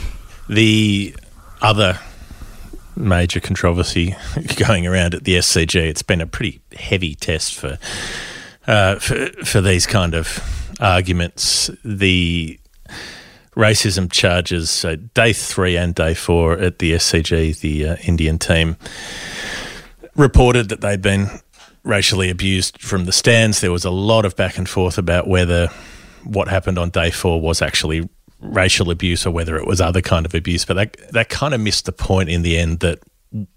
[0.47, 1.15] The
[1.61, 1.99] other
[2.95, 4.15] major controversy
[4.55, 7.77] going around at the SCG, it's been a pretty heavy test for
[8.67, 10.39] uh, for, for these kind of
[10.79, 11.69] arguments.
[11.83, 12.59] The
[13.55, 14.69] racism charges.
[14.69, 18.77] So day three and day four at the SCG, the uh, Indian team
[20.15, 21.27] reported that they'd been
[21.83, 23.61] racially abused from the stands.
[23.61, 25.67] There was a lot of back and forth about whether
[26.23, 30.25] what happened on day four was actually racial abuse or whether it was other kind
[30.25, 30.65] of abuse.
[30.65, 32.99] But that that kind of missed the point in the end that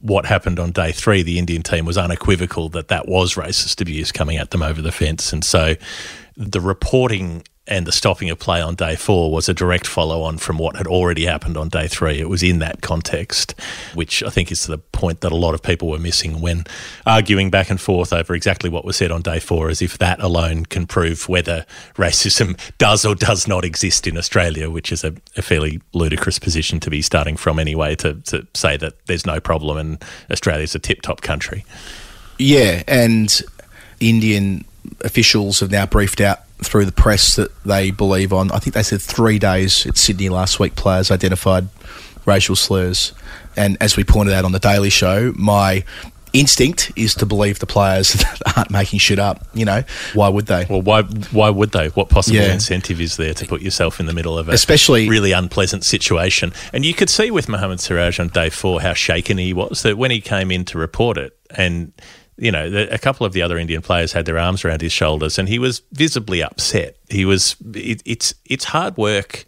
[0.00, 4.10] what happened on day three, the Indian team was unequivocal that that was racist abuse
[4.10, 5.74] coming at them over the fence, and so
[6.36, 10.38] the reporting and the stopping of play on day four was a direct follow on
[10.38, 12.20] from what had already happened on day three.
[12.20, 13.54] It was in that context,
[13.94, 16.64] which I think is the point that a lot of people were missing when
[17.06, 20.20] arguing back and forth over exactly what was said on day four, as if that
[20.20, 25.14] alone can prove whether racism does or does not exist in Australia, which is a,
[25.36, 29.40] a fairly ludicrous position to be starting from anyway, to, to say that there's no
[29.40, 31.64] problem and Australia's a tip top country.
[32.38, 33.42] Yeah, and
[33.98, 34.64] Indian
[35.00, 38.82] officials have now briefed out through the press that they believe on, I think they
[38.82, 41.68] said three days at Sydney last week, players identified
[42.24, 43.12] racial slurs.
[43.56, 45.84] And as we pointed out on the Daily Show, my
[46.32, 49.46] instinct is to believe the players that aren't making shit up.
[49.54, 49.82] You know,
[50.14, 50.66] why would they?
[50.68, 51.88] Well, why why would they?
[51.88, 52.52] What possible Yeah.
[52.52, 56.52] incentive is there to put yourself in the middle of a Especially- really unpleasant situation?
[56.72, 59.82] And you could see with Mohammed Siraj on day four how shaken he was.
[59.82, 61.92] That when he came in to report it, and
[62.38, 64.92] you know, the, a couple of the other Indian players had their arms around his
[64.92, 66.96] shoulders, and he was visibly upset.
[67.08, 67.56] He was.
[67.74, 69.46] It, it's it's hard work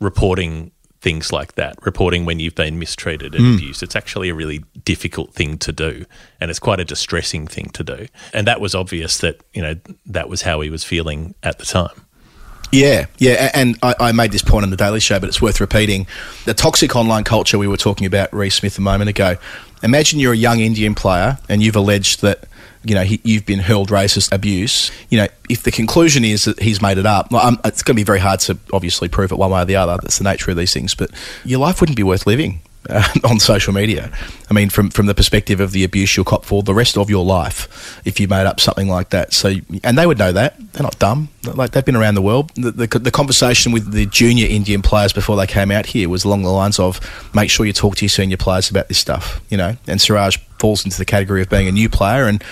[0.00, 0.70] reporting
[1.00, 3.54] things like that, reporting when you've been mistreated and hmm.
[3.54, 3.82] abused.
[3.82, 6.04] It's actually a really difficult thing to do,
[6.40, 8.06] and it's quite a distressing thing to do.
[8.32, 9.74] And that was obvious that you know
[10.06, 12.04] that was how he was feeling at the time.
[12.70, 15.58] Yeah, yeah, and I, I made this point on the Daily Show, but it's worth
[15.60, 16.06] repeating.
[16.44, 19.36] The toxic online culture we were talking about, Reece Smith, a moment ago.
[19.82, 22.44] Imagine you're a young Indian player and you've alleged that
[22.84, 24.90] you know he, you've been hurled racist abuse.
[25.10, 28.00] You know, if the conclusion is that he's made it up, well, it's going to
[28.00, 29.98] be very hard to obviously prove it one way or the other.
[30.00, 30.94] That's the nature of these things.
[30.94, 31.10] But
[31.44, 32.60] your life wouldn't be worth living.
[32.88, 34.10] Uh, on social media,
[34.48, 37.10] I mean, from from the perspective of the abuse you'll cop for the rest of
[37.10, 39.34] your life, if you made up something like that.
[39.34, 41.28] So, and they would know that they're not dumb.
[41.44, 42.50] Like they've been around the world.
[42.54, 46.24] The, the, the conversation with the junior Indian players before they came out here was
[46.24, 47.00] along the lines of
[47.34, 49.76] make sure you talk to your senior players about this stuff, you know.
[49.86, 52.42] And Siraj falls into the category of being a new player and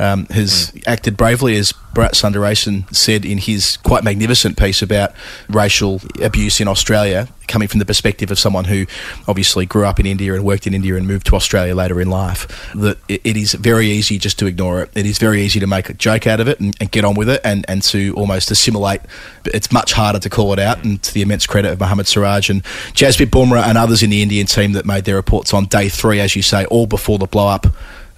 [0.00, 5.12] um, has acted bravely, as Bharat Sundaresan said in his quite magnificent piece about
[5.48, 8.86] racial abuse in Australia, coming from the perspective of someone who
[9.28, 12.08] obviously grew up in India and worked in India and moved to Australia later in
[12.08, 12.72] life.
[12.74, 14.90] That it, it is very easy just to ignore it.
[14.94, 17.14] It is very easy to make a joke out of it and, and get on
[17.14, 19.02] with it and, and to almost assimilate.
[19.44, 22.48] It's much harder to call it out, and to the immense credit of Mohammed Siraj
[22.48, 22.62] and
[22.94, 26.20] Jasprit Bumrah and others in the Indian team that made their reports on day three,
[26.20, 27.66] as you say, all before the blow up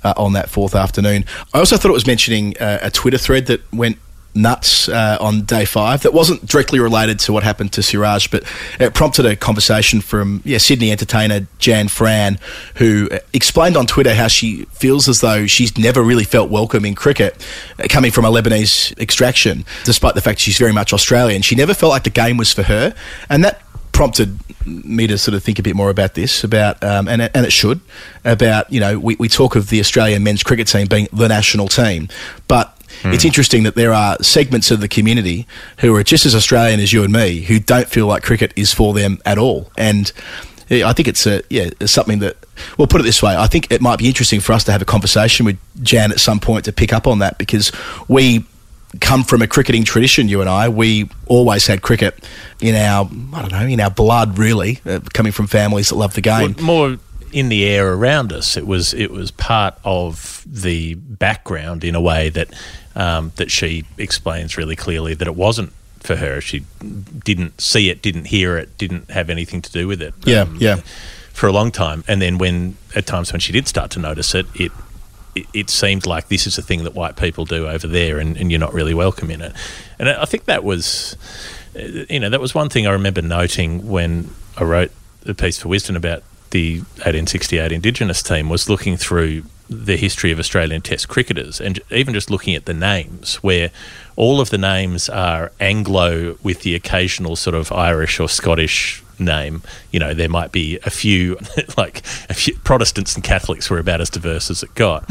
[0.05, 1.25] uh, on that fourth afternoon.
[1.55, 3.99] I also thought it was mentioning uh, a Twitter thread that went
[4.35, 8.45] nuts uh, on day five that wasn't directly related to what happened to Siraj, but
[8.81, 12.39] it prompted a conversation from yeah Sydney entertainer Jan Fran,
[12.77, 16.85] who uh, explained on Twitter how she feels as though she's never really felt welcome
[16.85, 17.47] in cricket,
[17.79, 21.43] uh, coming from a Lebanese extraction, despite the fact she's very much Australian.
[21.43, 22.95] She never felt like the game was for her,
[23.29, 23.62] and that
[23.93, 27.31] prompted me to sort of think a bit more about this about um, and, it,
[27.35, 27.81] and it should
[28.25, 31.69] about you know we, we talk of the Australian men's cricket team being the national
[31.69, 32.09] team
[32.49, 35.47] but it's interesting that there are segments of the community
[35.79, 38.73] who are just as Australian as you and me who don't feel like cricket is
[38.73, 39.71] for them at all.
[39.77, 40.13] And
[40.71, 42.37] I think it's a yeah it's something that
[42.79, 44.81] well put it this way I think it might be interesting for us to have
[44.81, 47.73] a conversation with Jan at some point to pick up on that because
[48.09, 48.45] we
[49.01, 50.29] come from a cricketing tradition.
[50.29, 52.25] You and I, we always had cricket
[52.61, 54.39] in our, I don't know, in our blood.
[54.39, 56.55] Really, uh, coming from families that love the game.
[56.59, 56.99] Well, more
[57.33, 58.57] in the air around us.
[58.57, 62.49] It was it was part of the background in a way that
[62.95, 66.41] um, that she explains really clearly that it wasn't for her.
[66.41, 66.65] She
[67.25, 70.15] didn't see it, didn't hear it, didn't have anything to do with it.
[70.25, 70.81] Yeah, yeah.
[71.33, 74.35] For a long time, and then when at times when she did start to notice
[74.35, 74.71] it, it
[75.35, 78.37] it, it seemed like this is a thing that white people do over there, and,
[78.37, 79.53] and you're not really welcome in it.
[79.99, 81.17] And I think that was,
[81.77, 84.91] uh, you know, that was one thing I remember noting when I wrote
[85.23, 90.39] the piece for Wisden about the 1868 Indigenous team was looking through the history of
[90.39, 93.71] Australian Test cricketers and even just looking at the names, where
[94.17, 99.63] all of the names are Anglo with the occasional sort of Irish or Scottish name.
[99.91, 101.39] You know, there might be a few,
[101.77, 105.09] like a few Protestants and Catholics were about as diverse as it got.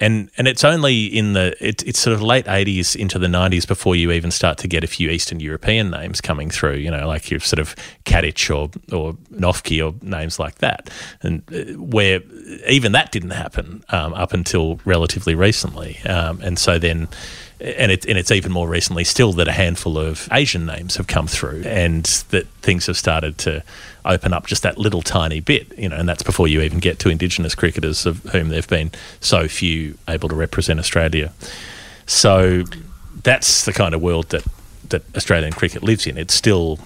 [0.00, 3.64] And and it's only in the it, it's sort of late eighties into the nineties
[3.64, 6.78] before you even start to get a few Eastern European names coming through.
[6.78, 10.90] You know, like your sort of Katich or or Noffke or names like that,
[11.22, 12.22] and uh, where
[12.68, 15.98] even that didn't happen um, up until relatively recently.
[16.00, 17.06] Um, and so then
[17.64, 21.26] and and it's even more recently still that a handful of Asian names have come
[21.26, 23.62] through, and that things have started to
[24.04, 26.98] open up just that little tiny bit, you know, and that's before you even get
[26.98, 31.32] to Indigenous cricketers of whom there've been so few able to represent Australia.
[32.06, 32.64] So
[33.22, 34.44] that's the kind of world that
[34.90, 36.18] that Australian cricket lives in.
[36.18, 36.78] It's still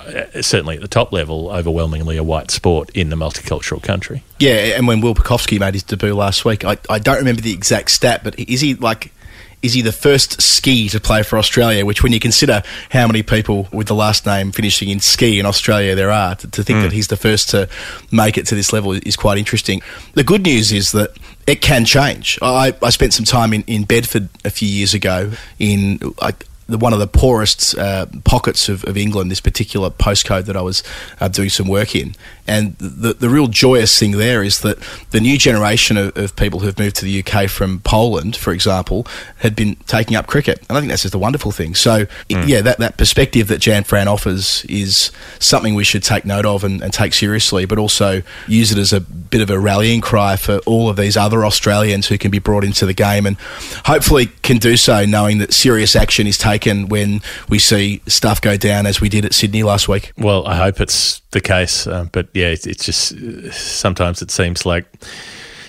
[0.00, 4.22] uh, certainly at the top level, overwhelmingly a white sport in a multicultural country.
[4.38, 7.54] Yeah, and when Will Pucovski made his debut last week, I, I don't remember the
[7.54, 9.12] exact stat, but is he like
[9.62, 11.86] is he the first ski to play for Australia?
[11.86, 15.46] Which, when you consider how many people with the last name finishing in ski in
[15.46, 16.82] Australia there are, to, to think Mm.
[16.82, 17.68] that he's the first to
[18.10, 19.82] make it to this level is quite interesting.
[20.14, 21.10] The good news is that
[21.46, 22.38] it can change.
[22.42, 26.78] I, I spent some time in, in Bedford a few years ago in like the,
[26.78, 30.82] one of the poorest uh, pockets of, of England, this particular postcode that I was
[31.20, 32.14] uh, doing some work in.
[32.46, 34.78] And the, the real joyous thing there is that
[35.10, 39.06] the new generation of, of people who've moved to the UK from Poland, for example,
[39.38, 40.58] had been taking up cricket.
[40.68, 41.74] And I think that's just a wonderful thing.
[41.74, 42.06] So, i-
[42.46, 46.64] yeah, that, that perspective that Jan Fran offers is something we should take note of
[46.64, 50.36] and, and take seriously, but also use it as a bit of a rallying cry
[50.36, 53.36] for all of these other Australians who can be brought into the game and
[53.86, 56.51] hopefully can do so knowing that serious action is taken
[56.88, 60.12] when we see stuff go down as we did at Sydney last week.
[60.18, 64.30] Well, I hope it's the case, uh, but yeah, it's, it's just uh, sometimes it
[64.30, 64.86] seems like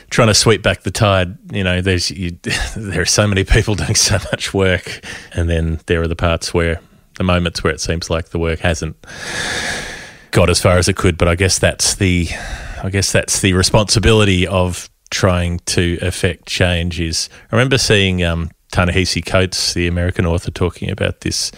[0.09, 1.37] trying to sweep back the tide.
[1.51, 2.37] You know, there's you,
[2.77, 6.53] there are so many people doing so much work, and then there are the parts
[6.53, 6.79] where
[7.15, 8.95] the moments where it seems like the work hasn't
[10.31, 11.17] got as far as it could.
[11.17, 12.27] But I guess that's the
[12.83, 16.99] I guess that's the responsibility of trying to affect change.
[16.99, 21.51] Is I remember seeing um, Ta-Nehisi Coates, the American author, talking about this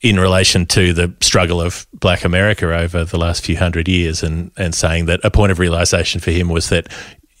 [0.00, 4.50] in relation to the struggle of Black America over the last few hundred years, and
[4.56, 6.88] and saying that a point of realization for him was that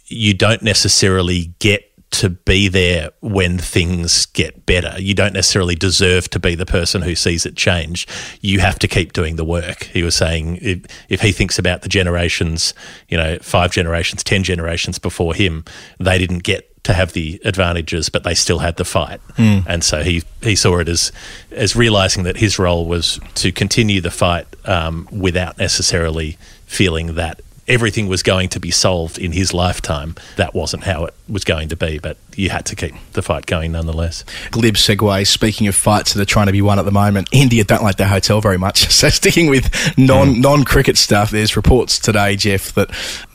[0.06, 4.94] you don't necessarily get to be there when things get better.
[5.00, 8.06] You don't necessarily deserve to be the person who sees it change.
[8.40, 9.84] You have to keep doing the work.
[9.84, 12.74] He was saying if, if he thinks about the generations,
[13.08, 15.64] you know, five generations, 10 generations before him,
[15.98, 19.20] they didn't get to have the advantages, but they still had the fight.
[19.66, 21.12] And so he, he saw it as,
[21.50, 27.40] as realizing that his role was to continue the fight um, without necessarily feeling that
[27.66, 30.14] everything was going to be solved in his lifetime.
[30.36, 33.46] That wasn't how it was going to be, but you had to keep the fight
[33.46, 34.24] going nonetheless.
[34.50, 35.26] glib segue.
[35.26, 37.96] Speaking of fights that are trying to be won at the moment, India don't like
[37.96, 38.88] their hotel very much.
[39.04, 42.90] So sticking with non non cricket stuff, there's reports today, Geoff, that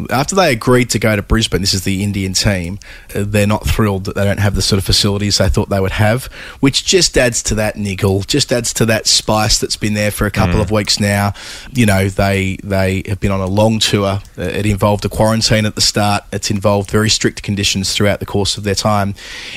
[0.09, 2.79] after they agreed to go to Brisbane, this is the Indian team,
[3.13, 5.79] uh, they're not thrilled that they don't have the sort of facilities they thought they
[5.79, 6.25] would have,
[6.59, 10.25] which just adds to that niggle, just adds to that spice that's been there for
[10.25, 11.33] a couple of weeks now.
[11.71, 14.21] You know, they they have been on a long tour.
[14.37, 16.23] Uh, It involved a quarantine at the start.
[16.31, 18.88] It's involved very strict conditions throughout the course of their time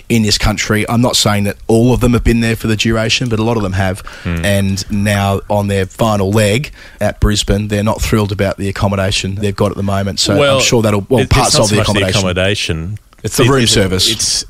[0.09, 0.89] in this country.
[0.89, 3.43] I'm not saying that all of them have been there for the duration, but a
[3.43, 4.01] lot of them have.
[4.23, 4.45] Hmm.
[4.45, 9.57] And now on their final leg at Brisbane, they're not thrilled about the accommodation they've
[9.57, 10.21] got at the moment.
[10.21, 12.19] So I'm sure that'll well it- parts of so the accommodation.
[12.19, 12.99] accommodation.
[13.23, 14.11] It's the room It's- service.
[14.11, 14.45] It's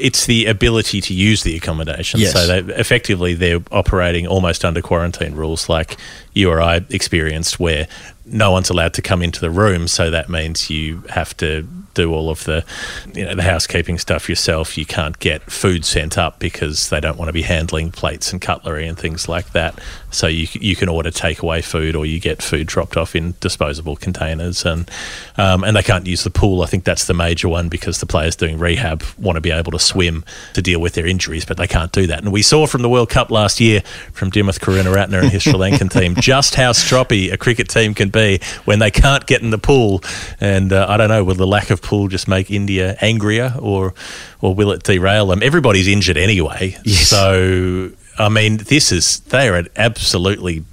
[0.00, 2.20] it's the ability to use the accommodation.
[2.20, 2.32] Yes.
[2.32, 5.96] So they effectively they're operating almost under quarantine rules, like
[6.34, 7.88] you or I experienced, where
[8.24, 9.88] no one's allowed to come into the room.
[9.88, 11.66] So that means you have to
[11.98, 12.64] do all of the
[13.12, 14.78] you know the housekeeping stuff yourself.
[14.78, 18.40] You can't get food sent up because they don't want to be handling plates and
[18.40, 19.80] cutlery and things like that.
[20.10, 23.96] So you you can order takeaway food or you get food dropped off in disposable
[23.96, 24.90] containers and
[25.36, 26.62] um, and they can't use the pool.
[26.62, 29.72] I think that's the major one because the players doing rehab want to be able
[29.72, 32.20] to swim to deal with their injuries, but they can't do that.
[32.22, 35.52] And we saw from the World Cup last year from Dimuth Karunaratne and his Sri
[35.52, 39.50] Lankan team just how stroppy a cricket team can be when they can't get in
[39.50, 40.02] the pool.
[40.40, 43.92] And uh, I don't know, will the lack of pool just make India angrier or
[44.40, 45.42] or will it derail them?
[45.42, 47.08] Everybody's injured anyway, Yes.
[47.08, 50.64] so I mean, this is they are an absolutely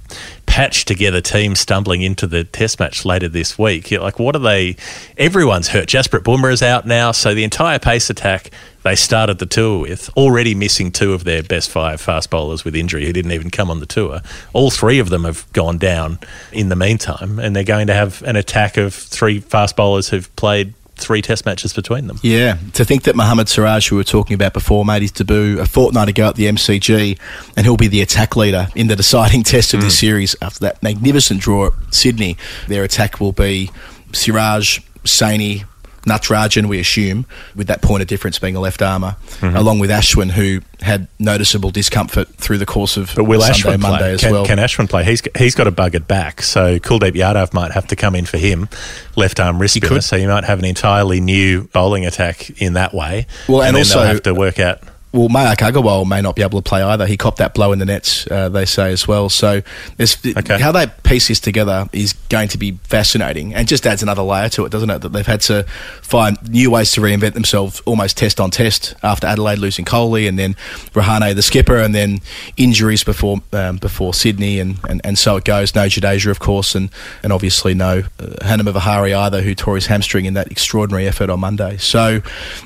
[0.46, 3.90] patched together team stumbling into the test match later this week.
[3.90, 4.76] You're like, what are they?
[5.18, 5.86] Everyone's hurt.
[5.88, 8.50] Jasprit Bumrah is out now, so the entire pace attack
[8.82, 12.76] they started the tour with already missing two of their best five fast bowlers with
[12.76, 14.20] injury who didn't even come on the tour.
[14.52, 16.20] All three of them have gone down
[16.52, 20.34] in the meantime, and they're going to have an attack of three fast bowlers who've
[20.36, 22.18] played three test matches between them.
[22.22, 25.60] Yeah, to think that Mohammad Siraj, who we were talking about before, made his debut
[25.60, 27.18] a fortnight ago at the MCG,
[27.56, 30.00] and he'll be the attack leader in the deciding test of this mm.
[30.00, 32.36] series after that magnificent draw at Sydney.
[32.68, 33.70] Their attack will be
[34.12, 35.64] Siraj, Saini,
[36.06, 39.56] Natarajan, we assume, with that point of difference being a left armour, mm-hmm.
[39.56, 43.80] along with Ashwin, who had noticeable discomfort through the course of But will Sunday, Ashwin
[43.80, 44.12] Monday play?
[44.12, 44.46] as can, well.
[44.46, 45.04] can Ashwin play?
[45.04, 48.38] He's he's got a buggered back, so Kuldeep Yadav might have to come in for
[48.38, 48.68] him,
[49.16, 50.00] left arm wrist spinner.
[50.00, 53.26] So you might have an entirely new bowling attack in that way.
[53.48, 54.80] Well, and then also- have to work out.
[55.12, 57.06] Well, Mayank Agarwal may not be able to play either.
[57.06, 59.30] He copped that blow in the nets, uh, they say as well.
[59.30, 59.62] So
[59.98, 60.58] Okay.
[60.60, 64.50] how they piece this together is going to be fascinating and just adds another layer
[64.50, 64.98] to it, doesn't it?
[65.00, 65.62] That they've had to
[66.02, 70.38] find new ways to reinvent themselves almost test on test after Adelaide losing Kohli and
[70.38, 70.54] then
[70.92, 72.20] Rahane the skipper and then
[72.58, 75.74] injuries before um, before Sydney and, and, and so it goes.
[75.74, 76.90] No Jadeja, of course, and,
[77.22, 81.30] and obviously no uh, Hanuma Vihari either, who tore his hamstring in that extraordinary effort
[81.30, 81.78] on Monday.
[81.78, 82.20] So,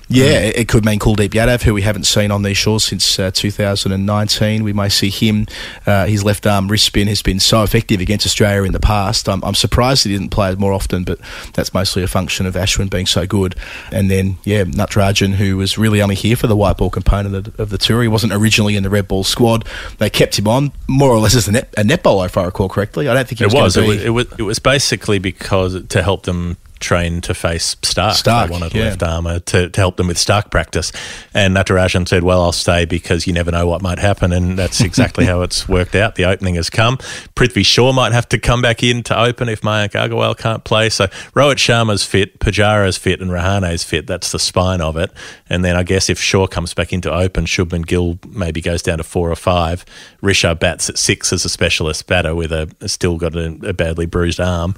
[0.09, 3.18] yeah, it, it could mean Kuldeep Yadav, who we haven't seen on these shores since
[3.18, 4.64] uh, 2019.
[4.64, 5.47] We may see him.
[5.86, 9.28] Uh, his left arm wrist spin has been so effective against Australia in the past.
[9.28, 11.18] I'm, I'm surprised he didn't play it more often, but
[11.55, 13.55] that's mostly a function of Ashwin being so good.
[13.93, 17.57] And then, yeah, Natarajan, who was really only here for the white ball component of
[17.57, 18.03] the, of the tour.
[18.03, 19.66] He wasn't originally in the red ball squad.
[19.99, 22.45] They kept him on more or less as a net, a net bowler, if I
[22.45, 23.09] recall correctly.
[23.09, 23.76] I don't think he It was.
[23.76, 24.26] It was, it was.
[24.38, 28.16] It was basically because to help them train to face Stark.
[28.16, 28.85] Stark, they wanted yeah.
[28.85, 30.93] left armour to, to help them with Stark practice.
[31.35, 34.81] And Natarajan said, "Well, I'll stay because you never know what might happen." And that's
[34.91, 36.16] exactly how it's worked out.
[36.16, 36.97] The opening has come.
[37.37, 40.89] Prithvi Shaw might have to come back in to open if Mayank Agarwal can't play.
[40.91, 44.07] So Rohit Sharma's fit, Pujara's fit, and Rahane's fit.
[44.07, 45.11] That's the spine of it.
[45.49, 48.99] And then I guess if Shaw comes back into open, Shubman Gill maybe goes down
[48.99, 49.85] to four or five.
[50.22, 54.07] Rishabh bats at six as a specialist batter with a still got a, a badly
[54.07, 54.74] bruised arm,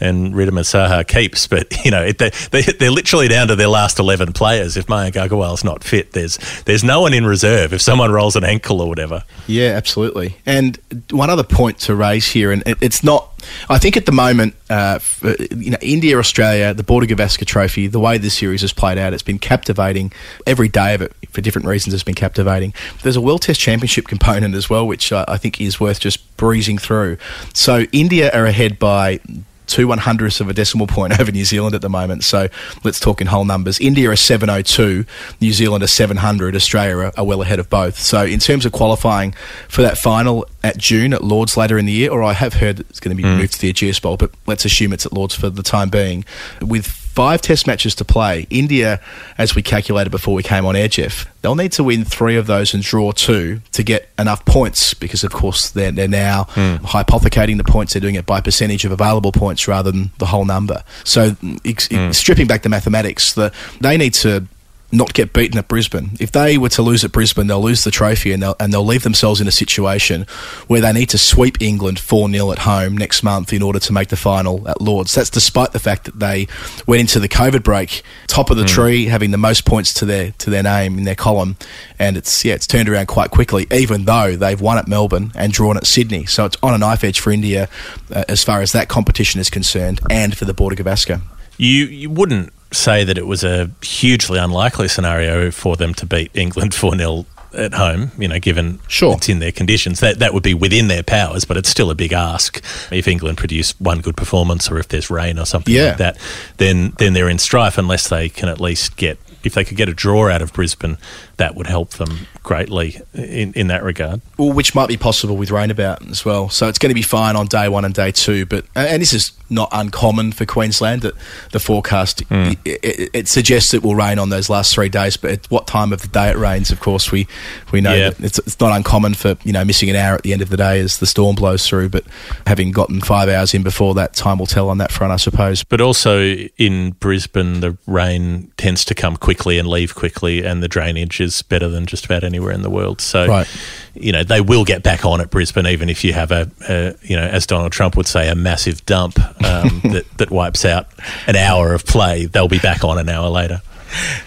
[0.00, 1.46] and Wriddhiman Saha keeps.
[1.46, 4.76] But you know they, they they're literally down to their last eleven players.
[4.76, 7.72] If Mayank Agarwal's not fit, there's there's no one in reserve.
[7.72, 10.36] If someone rolls an ankle or whatever, Yeah, absolutely.
[10.46, 10.78] And
[11.10, 13.32] one other point to raise here, and it, it's not.
[13.68, 17.86] I think at the moment, uh, uh, you know, India, Australia, the Border Gavaskar Trophy,
[17.86, 20.12] the way this series has played out, it's been captivating.
[20.46, 22.74] Every day of it, for different reasons, has been captivating.
[23.02, 26.36] There's a World Test Championship component as well, which uh, I think is worth just
[26.36, 27.18] breezing through.
[27.54, 29.20] So India are ahead by
[29.66, 32.24] two one hundredths of a decimal point over New Zealand at the moment.
[32.24, 32.48] So
[32.84, 33.78] let's talk in whole numbers.
[33.80, 35.04] India are 702,
[35.40, 37.98] New Zealand are 700, Australia are, are well ahead of both.
[37.98, 39.32] So in terms of qualifying
[39.68, 42.80] for that final at June at Lords later in the year, or I have heard
[42.80, 43.38] it's going to be hmm.
[43.38, 46.24] moved to the Ageas Bowl, but let's assume it's at Lords for the time being.
[46.60, 49.00] With five test matches to play, India,
[49.38, 52.46] as we calculated before we came on air, Geoff, they'll need to win three of
[52.46, 56.76] those and draw two to get enough points because, of course, they're, they're now hmm.
[56.84, 57.94] hypothecating the points.
[57.94, 60.84] They're doing it by percentage of available points rather than the whole number.
[61.04, 62.10] So, ex- hmm.
[62.10, 63.50] stripping back the mathematics, the,
[63.80, 64.46] they need to
[64.92, 66.10] not get beaten at Brisbane.
[66.20, 68.84] If they were to lose at Brisbane, they'll lose the trophy and they'll, and they'll
[68.84, 70.26] leave themselves in a situation
[70.68, 73.92] where they need to sweep England 4 0 at home next month in order to
[73.92, 75.14] make the final at Lords.
[75.14, 76.46] That's despite the fact that they
[76.86, 80.32] went into the COVID break top of the tree, having the most points to their
[80.32, 81.56] to their name in their column,
[81.98, 83.66] and it's yeah, it's turned around quite quickly.
[83.72, 87.02] Even though they've won at Melbourne and drawn at Sydney, so it's on a knife
[87.02, 87.68] edge for India
[88.14, 91.22] uh, as far as that competition is concerned, and for the Border Gavaskar.
[91.58, 96.30] you you wouldn't say that it was a hugely unlikely scenario for them to beat
[96.34, 99.14] England four 0 at home, you know, given Sure.
[99.14, 100.00] it's in their conditions.
[100.00, 102.62] That that would be within their powers, but it's still a big ask.
[102.92, 105.84] If England produce one good performance or if there's rain or something Yeah.
[105.90, 106.18] like that,
[106.58, 109.88] then then they're in strife unless they can at least get if they could get
[109.88, 110.98] a draw out of Brisbane,
[111.36, 114.20] that would help them greatly in, in that regard.
[114.38, 116.48] Well, which might be possible with rain about as well.
[116.48, 118.46] So it's going to be fine on day one and day two.
[118.46, 121.02] But and this is not uncommon for Queensland.
[121.02, 121.14] That
[121.50, 122.52] the forecast hmm.
[122.64, 125.16] it, it, it suggests it will rain on those last three days.
[125.16, 127.26] But at what time of the day it rains, of course, we
[127.72, 128.10] we know Yeah.
[128.10, 130.48] that it's, it's not uncommon for you know missing an hour at the end of
[130.48, 131.88] the day as the storm blows through.
[131.88, 132.04] But
[132.46, 135.64] having gotten five hours in before that, time will tell on that front, I suppose.
[135.64, 140.68] But also in Brisbane, the rain tends to come quickly and leave quickly, and the
[140.68, 143.00] drainage is better than just about anywhere in the world.
[143.00, 143.46] So, Right.
[143.94, 146.94] you know, they will get back on at Brisbane, even if you have a, a
[147.02, 150.86] you know, as Donald Trump would say, a massive dump um, that, that wipes out
[151.26, 152.26] an hour of play.
[152.26, 153.62] They'll be back on an hour later.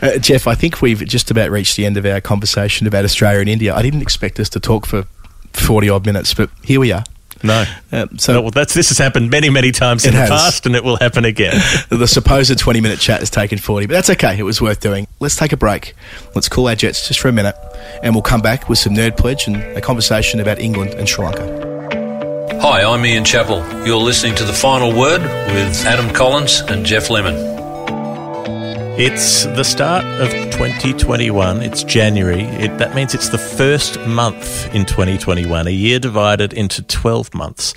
[0.02, 3.42] Uh, Geoff, I think we've just about reached the end of our conversation about Australia
[3.42, 3.76] and India.
[3.76, 5.04] I didn't expect us to talk for
[5.54, 7.04] forty odd minutes, but here we are.
[7.44, 7.66] No.
[7.92, 10.30] Uh, so No, well, that's this has happened many, many times in the has.
[10.30, 11.60] past, and it will happen again.
[11.90, 14.38] the supposed 20 minute chat has taken 40, but that's okay.
[14.38, 15.08] It was worth doing.
[15.20, 15.96] Let's take a break.
[16.36, 17.56] Let's cool our jets just for a minute,
[18.04, 21.26] and we'll come back with some nerd pledge and a conversation about England and Sri
[21.26, 21.70] Lanka.
[22.62, 23.64] Hi, I'm Ian Chappell.
[23.86, 27.59] You're listening to The Final Word with Adam Collins and Geoff Lemon.
[29.00, 31.62] It's the start of 2021.
[31.62, 32.42] It's January.
[32.42, 37.74] It, that means it's the first month in 2021, a year divided into 12 months.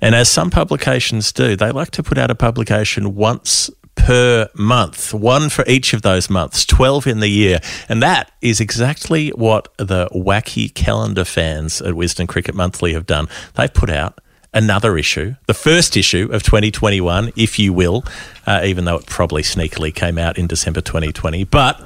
[0.00, 5.12] And as some publications do, they like to put out a publication once per month,
[5.12, 7.58] one for each of those months, 12 in the year.
[7.88, 13.28] And that is exactly what the wacky calendar fans at Wisden Cricket Monthly have done.
[13.54, 14.20] They've put out
[14.54, 18.04] another issue, the first issue of 2021, if you will,
[18.46, 21.44] uh, even though it probably sneakily came out in December 2020.
[21.44, 21.80] But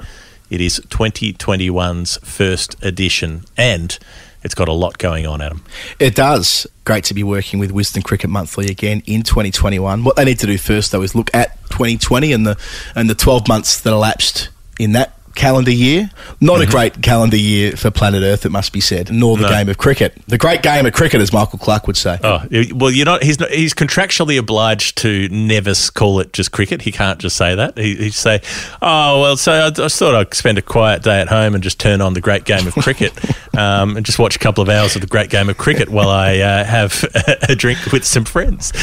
[0.49, 3.97] It is 2021's first edition, and
[4.43, 5.61] it's got a lot going on, Adam.
[5.99, 6.65] It does.
[6.85, 10.05] Great to be working with Wisden Cricket Monthly again in 2021.
[10.05, 12.57] What they need to do first, though, is look at 2020 and the
[12.95, 14.47] and the 12 months that elapsed
[14.79, 16.09] in that calendar year.
[16.41, 19.51] Not a great calendar year for planet Earth, it must be said, nor the Mm-hmm.
[19.51, 19.57] No.
[19.57, 20.21] game of cricket.
[20.27, 22.19] The great game of cricket, as Michael Clarke would say.
[22.23, 22.43] Oh
[22.75, 23.23] well, you're not.
[23.23, 23.49] He's not.
[23.51, 26.81] He's contractually obliged to never call it just cricket.
[26.81, 27.77] He can't just say that.
[27.77, 28.41] He, he'd say,
[28.81, 31.79] "Oh well, so I, I thought I'd spend a quiet day at home and just
[31.79, 33.13] turn on the great game of cricket,
[33.57, 36.09] um, and just watch a couple of hours of the great game of cricket while
[36.09, 37.05] I uh, have
[37.47, 38.73] a drink with some friends."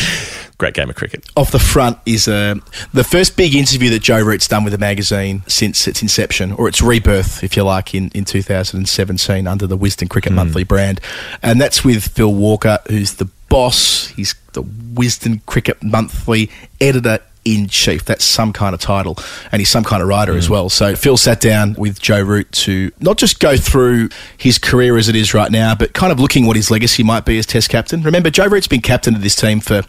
[0.64, 1.28] Great game of cricket.
[1.36, 2.54] off the front is uh,
[2.94, 6.68] the first big interview that Joe Root's done with the magazine since its inception, or
[6.68, 11.02] its rebirth, if you like, in, in 2017 under the Wisden Cricket Monthly brand.
[11.42, 14.06] And that's with Phil Walker, who's the boss.
[14.06, 16.50] He's the Wisden Cricket Monthly
[16.80, 18.04] editor in chief.
[18.04, 19.18] That's some kind of title,
[19.52, 20.68] and he's some kind of writer as well.
[20.70, 24.08] So Phil sat down with Joe Root to not just go through
[24.38, 27.24] his career as it is right now, but kind of looking what his legacy might
[27.24, 28.02] be as Test captain.
[28.02, 29.82] Remember, Joe Root's been captain of this team for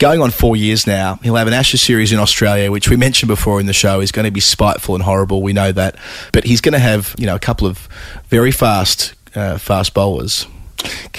[0.00, 1.20] going on four years now.
[1.22, 4.10] He'll have an Ashes series in Australia, which we mentioned before in the show is
[4.10, 5.42] going to be spiteful and horrible.
[5.42, 5.94] We know that,
[6.32, 7.88] but he's going to have you know a couple of
[8.28, 10.46] very fast uh, fast bowlers.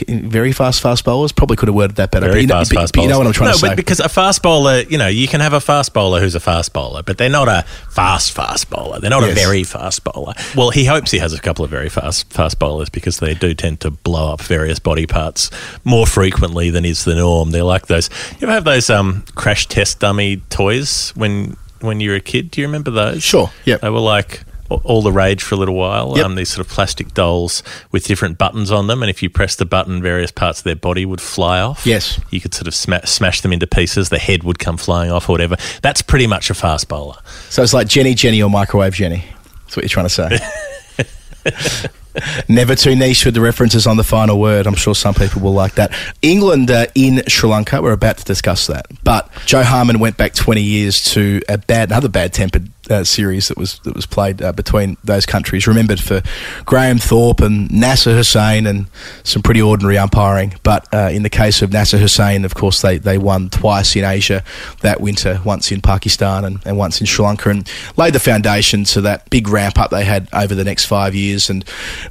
[0.08, 1.32] Very fast, fast bowlers.
[1.32, 2.28] Probably could have worded that better.
[2.28, 3.68] Very but you know, fast, fast but you know what I'm trying no, to say.
[3.70, 6.40] but because a fast bowler, you know, you can have a fast bowler who's a
[6.40, 9.00] fast bowler, but they're not a fast, fast bowler.
[9.00, 10.34] They're not a very fast bowler.
[10.56, 13.54] Well, he hopes he has a couple of very fast, fast bowlers because they do
[13.54, 15.52] tend to blow up various body parts
[15.84, 17.52] more frequently than is the norm.
[17.52, 18.10] They're like those.
[18.40, 22.52] You ever have those um, crash test dummy toys when when you were a kid?
[22.52, 23.24] Do you remember those?
[23.24, 23.78] Sure, Yeah.
[23.78, 24.44] They were like
[24.84, 26.14] all the rage for a little while.
[26.16, 26.26] Yep.
[26.26, 29.56] Um, these sort of plastic dolls with different buttons on them, and if you press
[29.56, 31.86] the button, various parts of their body would fly off.
[31.86, 32.20] Yes.
[32.30, 34.10] You could sort of sma- smash them into pieces.
[34.10, 35.58] The head would come flying off or whatever.
[35.82, 37.18] That's pretty much a fast bowler.
[37.50, 39.24] So it's like Jenny, Jenny, or microwave Jenny.
[39.64, 40.40] That's what you're trying to
[41.44, 41.88] say.
[42.50, 44.68] Never too niche with the references on the final word.
[44.68, 45.94] I'm sure some people will like that.
[46.22, 47.82] England uh, in Sri Lanka.
[47.82, 48.88] We're about to discuss that.
[49.04, 53.58] But Jo Harman went back 20 years to a bad, another bad-tempered uh, series that
[53.58, 55.68] was that was played uh, between those countries.
[55.68, 56.22] Remembered for
[56.66, 58.88] Graham Thorpe and Nasser Hussain and
[59.24, 60.54] some pretty ordinary umpiring.
[60.64, 64.04] But uh, in the case of Nasser Hussain, of course, they, they won twice in
[64.04, 64.44] Asia
[64.82, 68.84] that winter, once in Pakistan and, and once in Sri Lanka, and laid the foundation
[68.86, 71.50] to that big ramp up they had over the next five years.
[71.50, 71.66] And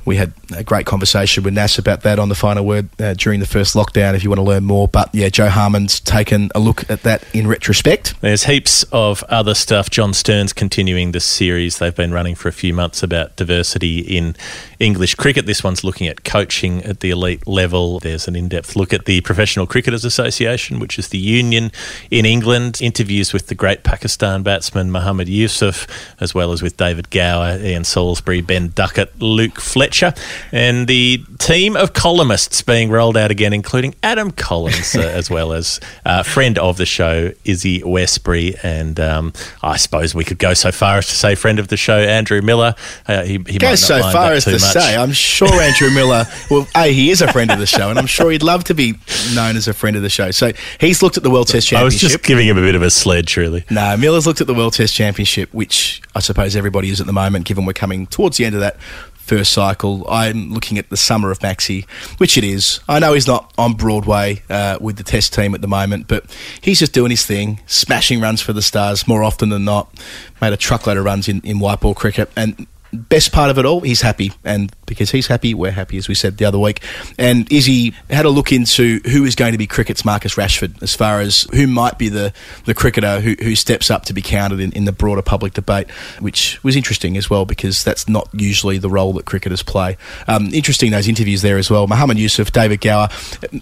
[0.05, 3.41] we had a great conversation with Nasser about that on the final word uh, during
[3.41, 4.15] the first lockdown.
[4.15, 7.25] If you want to learn more, but yeah, Jo Harman's taken a look at that
[7.35, 8.21] in retrospect.
[8.21, 9.91] There's heaps of other stuff.
[9.91, 14.37] John Stern's continuing this series they've been running for a few months about diversity in
[14.79, 15.45] English cricket.
[15.45, 17.99] This one's looking at coaching at the elite level.
[17.99, 21.73] There's an in depth look at the Professional Cricketers Association, which is the union
[22.09, 22.79] in England.
[22.81, 25.89] Interviews with the great Pakistan batsman Muhammad Yusuf,
[26.21, 30.15] as well as with David Gower, Ian Salisbury, Ben Duckett, Luke Fletcher,
[30.53, 35.53] and the team of columnists being rolled out again, including Adam Collins, uh, as well
[35.53, 39.33] as uh, friend of the show, Izzy Westbury, and um,
[39.65, 42.43] I suppose we could go so far as to say friend of the show, Andrew
[42.43, 42.75] Miller.
[43.07, 44.61] Uh, he, he Go might not so far as to much.
[44.61, 46.25] say, I'm sure Andrew Miller.
[46.51, 48.75] Well, a he is a friend of the show, and I'm sure he'd love to
[48.75, 48.95] be
[49.35, 50.31] known as a friend of the show.
[50.31, 51.83] So he's looked at the World Test Championship.
[51.83, 53.65] I was just giving him a bit of a sledge, really.
[53.71, 57.13] No, Miller's looked at the World Test Championship, which I suppose everybody is at the
[57.13, 58.77] moment, given we're coming towards the end of that
[59.31, 60.05] first cycle.
[60.09, 62.81] I'm looking at the summer of Maxi, which it is.
[62.89, 66.25] I know he's not on Broadway uh, with the Test team at the moment, but
[66.61, 69.89] he's just doing his thing, smashing runs for the Stars more often than not.
[70.41, 73.65] Made a truckload of runs in, in white ball cricket, and best part of it
[73.65, 76.83] all, he's happy, and because he's happy, we're happy, as we said the other week.
[77.17, 80.97] And Izzy had a look into who is going to be cricket's Marcus Rashford, as
[80.97, 82.35] far as who might be the,
[82.65, 85.89] the cricketer who, who steps up to be counted in, in the broader public debate,
[86.19, 89.97] which was interesting as well, because that's not usually the role that cricketers play.
[90.27, 91.87] Um, interesting those interviews there as well.
[91.87, 93.09] Muhammad Yusuf, David Gower.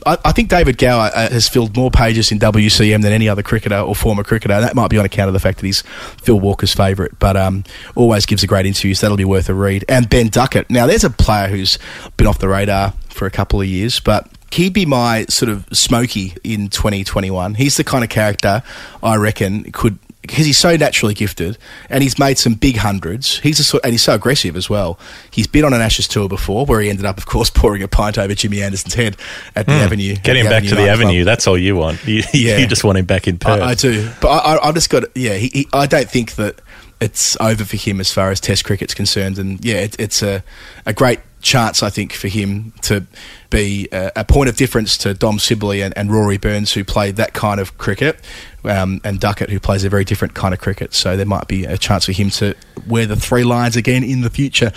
[0.07, 3.43] I, I think David Gower uh, has filled more pages in WCM than any other
[3.43, 4.59] cricketer or former cricketer.
[4.59, 5.83] That might be on account of the fact that he's
[6.22, 7.64] Phil Walker's favourite, but um,
[7.95, 9.85] always gives a great interview, so that'll be worth a read.
[9.89, 10.70] And Ben Duckett.
[10.70, 11.78] Now, there's a player who's
[12.16, 15.66] been off the radar for a couple of years, but he'd be my sort of
[15.72, 17.54] smoky in 2021.
[17.54, 18.62] He's the kind of character
[19.02, 19.98] I reckon could.
[20.20, 21.56] Because he's so naturally gifted,
[21.88, 23.38] and he's made some big hundreds.
[23.38, 24.98] He's a sort, and he's so aggressive as well.
[25.30, 27.88] He's been on an Ashes tour before, where he ended up, of course, pouring a
[27.88, 29.16] pint over Jimmy Anderson's head
[29.56, 30.16] at the Avenue.
[30.16, 30.22] Hmm.
[30.22, 31.24] Get him back to the avenue.
[31.24, 32.04] That's all you want.
[32.06, 32.58] You, Yeah.
[32.58, 33.62] you just want him back in Perth.
[33.62, 35.04] I, I do, but I, I, I've just got.
[35.16, 36.60] Yeah, he, he, I don't think that
[37.01, 39.38] it's over for him as far as Test cricket's concerned.
[39.38, 40.42] And yeah, it, it's a,
[40.84, 43.07] a great chance, I think, for him to
[43.51, 47.16] be a, a point of difference to Dom Sibley and, and Rory Burns, who played
[47.16, 48.20] that kind of cricket,
[48.64, 50.94] um, and Duckett, who plays a very different kind of cricket.
[50.94, 52.55] So there might be a chance for him to
[52.88, 54.72] wear the three lines again in the future.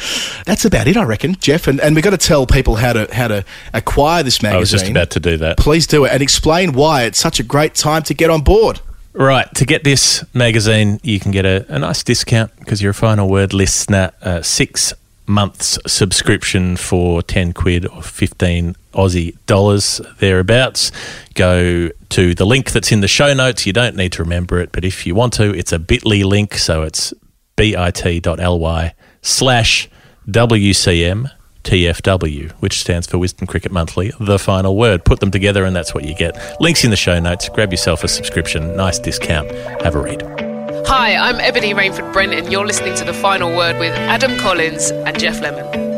[0.45, 1.67] That's about it, I reckon, Geoff.
[1.67, 3.43] And, and we've got to tell people how to how to
[3.74, 4.57] acquire this magazine.
[4.57, 5.57] I was just about to do that.
[5.57, 8.80] Please do it and explain why it's such a great time to get on board.
[9.14, 12.95] Right, to get this magazine, you can get a, a nice discount because you're a
[12.95, 14.12] final word listener.
[14.22, 14.93] Uh, six
[15.28, 20.91] months subscription for 10 quid or 15 Aussie dollars thereabouts.
[21.34, 23.66] Go to the link that's in the show notes.
[23.66, 26.55] You don't need to remember it, but if you want to, it's a bit.ly link.
[26.55, 27.14] So it's
[27.55, 29.89] bit.ly slash
[30.28, 31.32] WCM
[31.64, 35.05] TFW, which stands for Wisden Cricket Monthly, the final word.
[35.05, 36.38] Put them together and that's what you get.
[36.59, 37.49] Links in the show notes.
[37.49, 38.76] Grab yourself a subscription.
[38.76, 39.51] Nice discount.
[39.82, 40.22] Have a read.
[40.88, 44.91] Hi, I'm Ebony Rainford Brent, and you're listening to The Final Word with Adam Collins
[44.91, 45.91] and Geoff Lemon.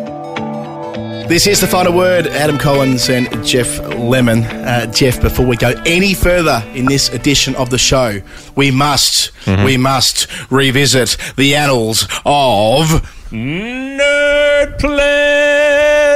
[1.28, 2.28] This is the final word.
[2.28, 4.44] Adam Collins and Geoff Lemon.
[4.44, 8.22] Uh, Geoff, before we go any further in this edition of the show,
[8.56, 12.88] we must, we must revisit the annals of.
[13.32, 14.78] Nerd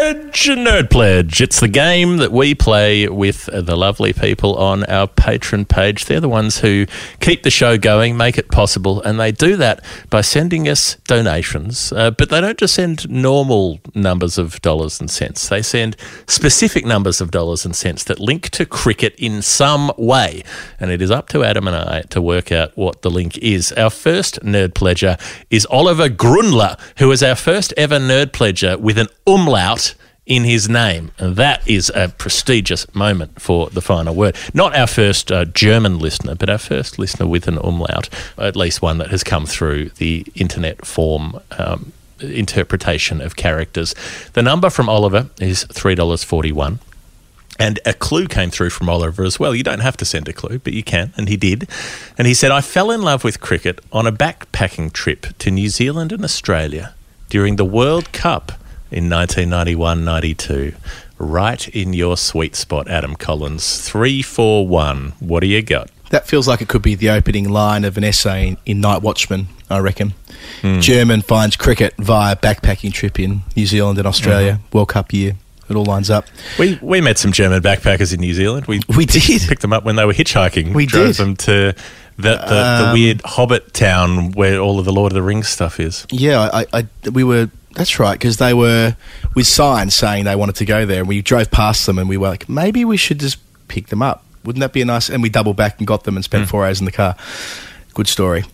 [0.08, 0.48] Pledge!
[0.48, 1.42] Nerd Pledge.
[1.42, 6.06] It's the game that we play with the lovely people on our Patreon page.
[6.06, 6.86] They're the ones who
[7.20, 11.92] keep the show going, make it possible, and they do that by sending us donations.
[11.92, 15.98] Uh, but they don't just send normal numbers of dollars and cents, they send
[16.28, 20.44] specific numbers of dollars and cents that link to cricket in some way.
[20.80, 23.74] And it is up to Adam and I to work out what the link is.
[23.74, 28.98] Our first Nerd Pledger is Oliver Grünler, who is our first ever Nerd Pledger with
[28.98, 29.96] an umlaut
[30.28, 31.10] in his name.
[31.18, 34.36] And that is a prestigious moment for the final word.
[34.54, 38.82] Not our first uh, German listener, but our first listener with an umlaut, at least
[38.82, 41.40] one that has come through the internet form.
[41.58, 43.94] Um, interpretation of characters.
[44.34, 46.80] The number from Oliver is $3.41.
[47.60, 49.54] And a clue came through from Oliver as well.
[49.54, 51.70] You don't have to send a clue, but you can, and he did.
[52.18, 55.70] And he said, I fell in love with cricket on a backpacking trip to New
[55.70, 56.96] Zealand and Australia
[57.30, 58.54] during the World Cup
[58.92, 60.74] in 1991 92.
[61.20, 63.82] Right in your sweet spot, Adam Collins.
[63.90, 65.14] 341.
[65.20, 65.90] What do you got?
[66.12, 69.02] That feels like it could be the opening line of an essay in, in Night
[69.02, 70.14] Watchman, I reckon.
[70.80, 75.34] German finds cricket via backpacking trip in New Zealand and Australia, World Cup year.
[75.70, 76.26] It all lines up.
[76.58, 78.68] We we met some German backpackers in New Zealand.
[78.68, 79.42] We We did.
[79.42, 80.74] picked them up when they were hitchhiking.
[80.74, 81.16] We drove did.
[81.18, 81.74] them to
[82.16, 85.50] the, the, the Um, weird Hobbit town where all of the Lord of the Rings
[85.50, 86.08] stuff is.
[86.10, 87.50] Yeah, I, I we were.
[87.78, 88.98] That's right, because they were
[89.36, 92.18] with signs saying they wanted to go there, and we drove past them, and we
[92.18, 94.26] were like, maybe we should just pick them up.
[94.44, 95.10] Wouldn't that be a nice?
[95.10, 96.50] And we doubled back and got them, and spent mm.
[96.50, 97.16] four hours in the car.
[97.94, 98.46] Good story.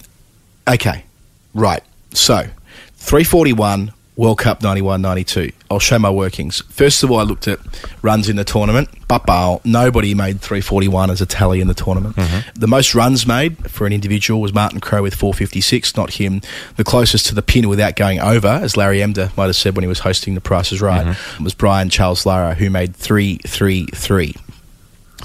[0.67, 1.05] Okay,
[1.53, 1.81] right.
[2.11, 2.47] So,
[2.95, 5.53] three forty one World Cup 91-92.
[5.71, 6.61] I'll show my workings.
[6.69, 7.59] First of all, I looked at
[8.01, 8.89] runs in the tournament.
[9.07, 12.15] But nobody made 341 as a tally in the tournament.
[12.15, 12.59] Mm-hmm.
[12.59, 16.41] The most runs made for an individual was Martin Crowe with 456, not him.
[16.77, 19.83] The closest to the pin without going over, as Larry Emdur might have said when
[19.83, 21.43] he was hosting The Price is Right, mm-hmm.
[21.43, 24.35] was Brian Charles Lara, who made 333.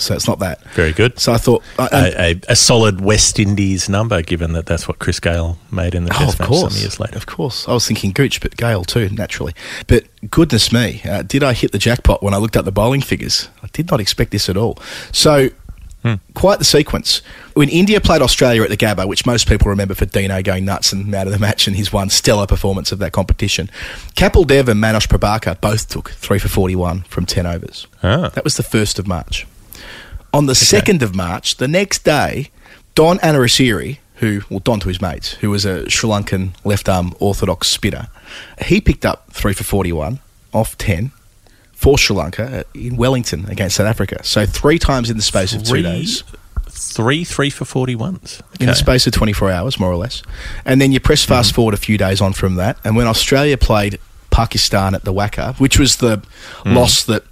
[0.01, 0.63] So it's not that.
[0.75, 1.19] Very good.
[1.19, 1.63] So I thought...
[1.79, 5.95] I- A, a, a solid West Indies number, given that that's what Chris Gayle made
[5.95, 6.73] in the Oh, Test match course.
[6.75, 7.17] some years later.
[7.17, 7.67] Of course.
[7.69, 9.55] I was thinking Gooch, but Gayle too, naturally.
[9.87, 13.01] But goodness me, uh, did I hit the jackpot when I looked at the bowling
[13.03, 13.49] figures?
[13.63, 14.79] I did not expect this at all.
[15.13, 15.51] So,
[16.35, 17.21] quite the sequence.
[17.55, 20.93] When India played Australia at the Gabba, which most people remember for Dino going nuts
[20.93, 23.69] and out of the match and his one stellar performance of that competition,
[24.15, 27.87] Kapil Dev and Manoj Prabhakar both took 3 for 41 from 10 overs.
[28.03, 28.29] Ah.
[28.31, 29.47] That was the 1st of March.
[30.33, 32.51] On the 2nd of March, the next day,
[32.95, 37.15] Don Anurasiri, who, well, Don to his mates, who was a Sri Lankan left arm
[37.19, 38.09] orthodox spinner,
[38.63, 40.21] he picked up 3 for 41
[40.53, 41.13] off 10
[41.73, 44.25] for Sri Lanka uh, in Wellington against South Africa.
[44.25, 46.25] So three times in the space of two days.
[46.71, 48.41] Three three for 41s.
[48.61, 50.23] In the space of 24 hours, more or less.
[50.65, 52.79] And then you press fast forward a few days on from that.
[52.83, 53.99] And when Australia played
[54.31, 56.23] Pakistan at the WACA, which was the
[56.65, 57.25] loss that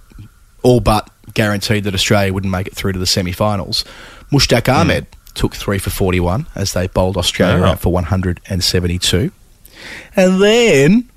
[0.63, 3.85] all but guaranteed that Australia wouldn't make it through to the semi finals,
[4.31, 4.71] Mushtaq hmm.
[4.79, 7.67] Ahmed took three for 41 as they bowled Australia Oh.
[7.67, 9.31] out for 172.
[10.15, 11.07] And then,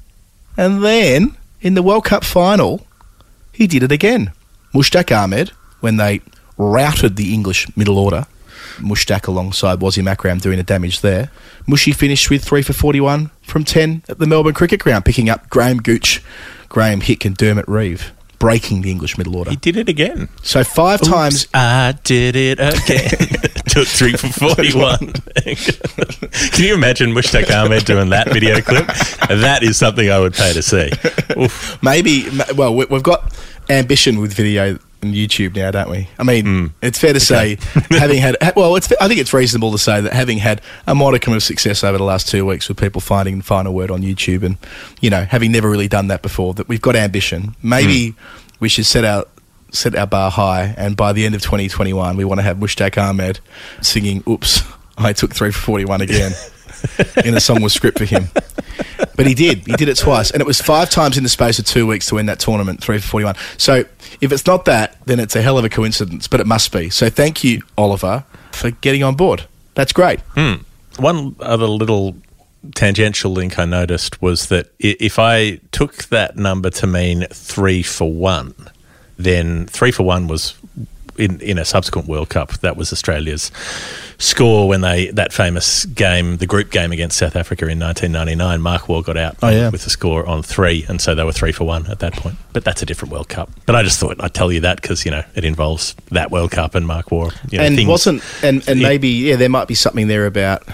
[0.59, 2.87] and then, in the World Cup final,
[3.51, 4.33] he did it again.
[4.75, 6.21] Mushtaq Ahmed, when they
[6.59, 8.27] routed the English middle order,
[8.77, 11.31] Mushtaq alongside Wasim Akram doing the damage there.
[11.67, 15.49] Mushy finished with 3 for 41 from 10 at the Melbourne Cricket Ground, picking up
[15.49, 16.23] Graham Gooch,
[16.69, 18.13] Graeme Hick, and Dermot Reeve.
[18.41, 19.51] Breaking the English middle order.
[19.51, 20.29] He did it again.
[20.43, 21.45] So five times.
[21.45, 23.53] Oops, I did it again.
[23.69, 24.27] Took three for
[24.57, 24.99] 41.
[26.51, 28.87] Can you imagine Mushtaq Ahmed doing that video clip?
[29.29, 30.91] That is something I would pay to see.
[31.39, 31.81] Oof.
[31.83, 32.27] Maybe,
[32.57, 33.33] well, we've got
[33.69, 36.09] ambition with video and YouTube now, don't we?
[36.19, 36.67] I mean, Hmm.
[36.83, 37.57] it's fair to say,
[37.91, 41.33] having had, well, it's, I think it's reasonable to say that having had a modicum
[41.33, 44.43] of success over the last two weeks with people finding the final word on YouTube
[44.43, 44.57] and,
[45.01, 47.55] you know, having never really done that before, that we've got ambition.
[47.63, 48.15] Maybe
[48.61, 49.25] we should set our,
[49.73, 52.99] set our bar high and by the end of 2021, we want to have Mushtaq
[53.01, 53.41] Ahmed
[53.81, 54.63] singing, oops,
[54.99, 56.33] I took three for 41 again
[57.25, 58.29] in a song with script for him.
[59.17, 59.67] But he did.
[59.67, 60.31] He did it twice.
[60.31, 62.83] And it was five times in the space of two weeks to win that tournament,
[62.83, 63.35] three for 41.
[63.59, 63.85] So
[64.21, 66.91] if it's not that, then it's a hell of a coincidence, but it must be.
[66.91, 69.45] So thank you, Oliver, for getting on board.
[69.75, 70.21] That's great.
[70.35, 70.63] Hmm.
[70.99, 72.17] One other little
[72.75, 78.11] tangential link I noticed was that if I took that number to mean three for
[78.11, 78.55] one,
[79.19, 80.55] then three for one was
[81.21, 82.53] in, in a subsequent World Cup.
[82.61, 83.51] That was Australia's
[84.19, 88.61] score when they that famous game, the group game against South Africa in 1999.
[88.61, 89.69] Mark Waugh got out Oh, yeah.
[89.71, 92.37] with a score on three, and so they were three for one at that point.
[92.53, 93.51] But that's a different World Cup.
[93.67, 96.51] But I just thought I'd tell you that because you know it involves that World
[96.51, 97.31] Cup and Mark Waugh.
[97.51, 98.89] You know, and things- wasn't and, and Yeah.
[98.89, 100.67] maybe yeah, there might be something there about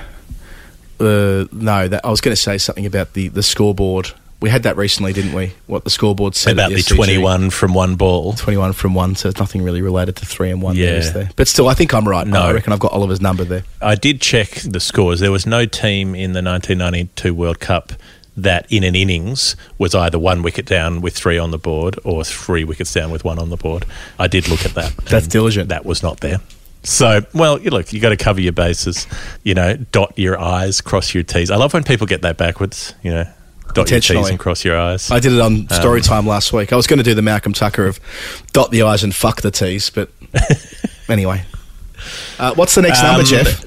[0.98, 4.12] uh, no, that I was going to say something about the, the scoreboard.
[4.40, 5.54] We had that recently, didn't we?
[5.66, 6.82] What the scoreboard said about the.
[6.82, 8.34] 21 from one ball.
[8.34, 10.76] 21 from one, so it's nothing really related to three and one.
[10.76, 11.10] there, Yeah.
[11.10, 11.30] there?
[11.36, 12.26] But still, I think I'm right.
[12.26, 12.40] No.
[12.42, 13.64] I reckon I've got Oliver's number there.
[13.80, 15.20] I did check the scores.
[15.20, 17.92] There was no team in the 1992 World Cup
[18.36, 22.22] that in an innings was either one wicket down with three on the board or
[22.22, 23.86] three wickets down with one on the board.
[24.18, 24.94] I did look at that.
[25.06, 25.70] That's diligent.
[25.70, 26.40] That was not there.
[26.82, 29.06] So, well, you look, you got to cover your bases,
[29.42, 31.50] you know, dot your I's, cross your T's.
[31.50, 33.26] I love when people get that backwards, you know,
[33.76, 35.10] dot your T's and cross your I's.
[35.10, 36.72] I did it Um, on story time last week.
[36.72, 38.00] I was going to do the Malcolm Tucker of
[38.52, 40.10] dot the I's and fuck the T's, but
[41.08, 41.44] anyway.
[42.38, 43.64] Uh, what's the next number, Um, Geoff?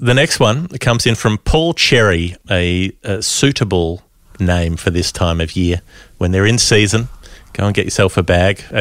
[0.00, 4.02] The next one comes in from Paul Cherry, a, a suitable
[4.38, 5.80] name for this time of year.
[6.18, 7.08] When they're in season,
[7.58, 8.64] go and get yourself a bag.
[8.72, 8.80] I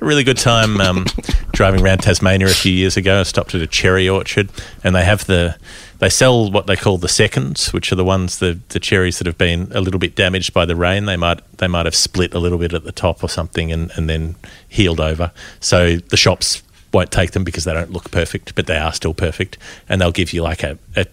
[0.00, 1.06] a really good time um,
[1.52, 3.20] driving around Tasmania a few years ago.
[3.20, 4.50] I stopped at a cherry orchard,
[4.84, 5.56] and they have the
[5.98, 9.26] they sell what they call the seconds, which are the ones the the cherries that
[9.26, 11.06] have been a little bit damaged by the rain.
[11.06, 13.90] They might they might have split a little bit at the top or something, and,
[13.96, 14.36] and then
[14.68, 15.32] healed over.
[15.60, 16.62] So the shops
[16.92, 19.56] won't take them because they don't look perfect, but they are still perfect,
[19.88, 21.06] and they'll give you like a, a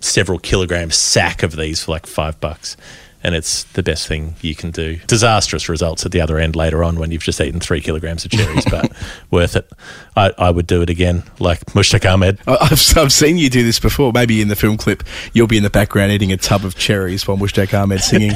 [0.00, 2.78] several kilogram sack of these for like five bucks.
[3.24, 4.98] And it's the best thing you can do.
[5.08, 8.30] Disastrous results at the other end later on when you've just eaten three kilograms of
[8.30, 8.92] cherries, but
[9.32, 9.68] worth it.
[10.16, 12.38] I, I would do it again, like Mushtaq Ahmed.
[12.46, 14.12] I've, I've seen you do this before.
[14.12, 15.02] Maybe in the film clip,
[15.32, 18.32] you'll be in the background eating a tub of cherries while Mushtaq Ahmed singing.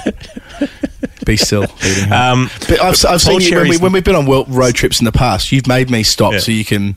[1.27, 1.65] be still.
[1.85, 2.13] Eating.
[2.13, 5.05] Um, but I've, I've seen you when, we, when we've been on road trips in
[5.05, 5.53] the past.
[5.53, 6.39] You've made me stop Yeah.
[6.41, 6.97] so you can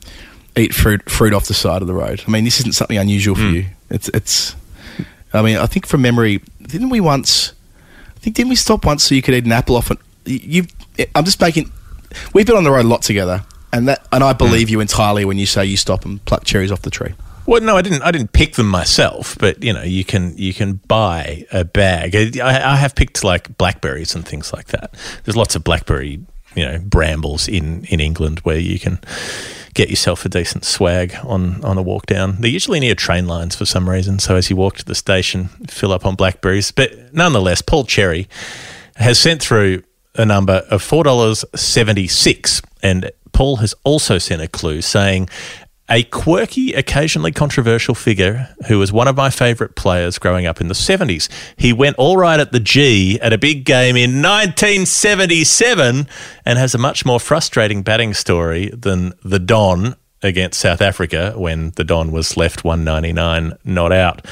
[0.56, 2.22] eat fruit fruit off the side of the road.
[2.26, 3.54] I mean, this isn't something unusual for Hmm.
[3.54, 3.66] you.
[3.90, 4.56] It's it's.
[5.32, 7.52] I mean, I think from memory, didn't we once?
[8.24, 9.90] I think didn't we stop once so you could eat an apple off?
[9.90, 10.64] An, you,
[11.14, 11.70] I'm just making.
[12.32, 14.38] We've been on the road a lot together, and that and I Hmm.
[14.38, 17.12] believe you entirely when you say you stop and pluck cherries off the tree.
[17.44, 18.00] Well, no, I didn't.
[18.00, 22.16] I didn't pick them myself, but you know, you can you can buy a bag.
[22.16, 24.94] I, I have picked like blackberries and things like that.
[25.24, 26.20] There's lots of blackberry,
[26.54, 28.98] you know, brambles in in England where you can
[29.74, 32.36] get yourself a decent swag on on a walk down.
[32.40, 34.18] They're usually near train lines for some reason.
[34.18, 36.70] So as you walk to the station, fill up on blackberries.
[36.70, 38.28] But nonetheless, Paul Cherry
[38.96, 39.82] has sent through
[40.14, 45.28] a number of four dollars seventy six, and Paul has also sent a clue saying
[45.88, 50.68] a quirky, occasionally controversial figure who was one of my favourite players growing up in
[50.68, 51.28] the 70s.
[51.56, 56.08] He went all right at the G at a big game in 1977
[56.46, 61.70] and has a much more frustrating batting story than the Don against South Africa when
[61.72, 64.26] the Don was left 199 not out.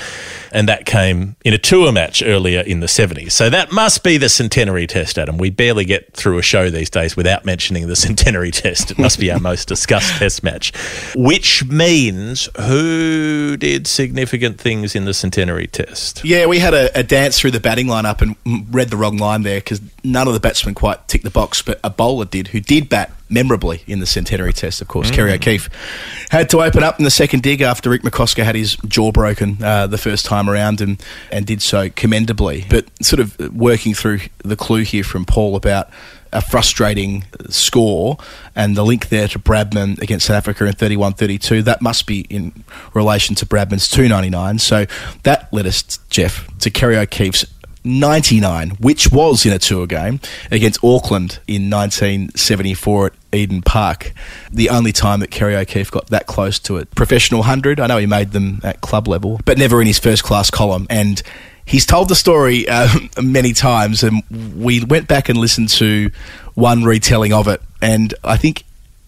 [0.50, 3.32] And that came in a tour match earlier in the 70s.
[3.32, 5.38] So that must be the centenary test, Adam.
[5.38, 8.90] We barely get through a show these days without mentioning the centenary test.
[8.90, 10.74] It must be our most discussed test match,
[11.14, 16.24] which means who did significant things in the centenary test?
[16.24, 19.42] Yeah, we had a, a dance through the batting lineup and read the wrong line
[19.42, 22.60] there because none of the batsmen quite ticked the box, but a bowler did, who
[22.60, 25.10] did bat memorably in the centenary test, of course.
[25.10, 25.68] Kerry O'Keefe
[26.30, 29.62] had to open up in the second dig after Rick McCosker had his jaw broken
[29.62, 32.66] uh, the first time around and, and did so commendably.
[32.68, 35.90] But sort of working through the clue here from Paul about
[36.32, 38.16] a frustrating score
[38.56, 42.64] and the link there to Bradman against South Africa in 31-32 that must be in
[42.94, 44.86] relation to Bradman's 299 so
[45.24, 47.44] that led us Geoff to Kerry O'Keefe's
[47.84, 50.20] 99, which was in a tour game
[50.50, 54.12] against Auckland in 1974 at Eden Park.
[54.50, 57.80] The only time that Kerry O'Keefe got that close to a professional 100.
[57.80, 60.86] I know he made them at club level, but never in his first class column.
[60.90, 61.22] And
[61.64, 62.88] he's told the story uh,
[63.22, 64.22] many times, and
[64.56, 66.10] we went back and listened to
[66.54, 67.60] one retelling of it.
[67.80, 68.64] And I think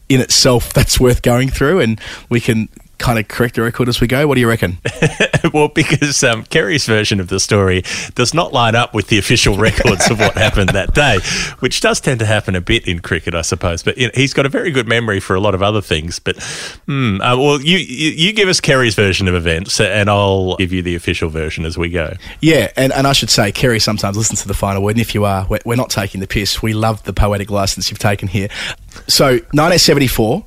[0.09, 2.69] in itself that's worth going through, and we can
[2.99, 4.27] kind of correct the record as we go.
[4.27, 4.79] What do you reckon?
[5.53, 7.83] well, because um, Kerry's version of the story
[8.15, 11.19] does not line up with the official records of what happened that day,
[11.61, 13.83] which does tend to happen a bit in cricket, I suppose.
[13.83, 16.19] But you know, he's got a very good memory for a lot of other things.
[16.19, 16.43] But
[16.87, 20.73] hmm, uh, well, you, you you give us Kerry's version of events, and I'll give
[20.73, 22.15] you the official version as we go.
[22.41, 25.15] Yeah, and, and I should say, Kerry sometimes listens to the final word, and if
[25.15, 26.63] you are, we're, we're not taking the piss.
[26.63, 28.49] We love the poetic license you've taken here.
[29.07, 30.45] So, 1974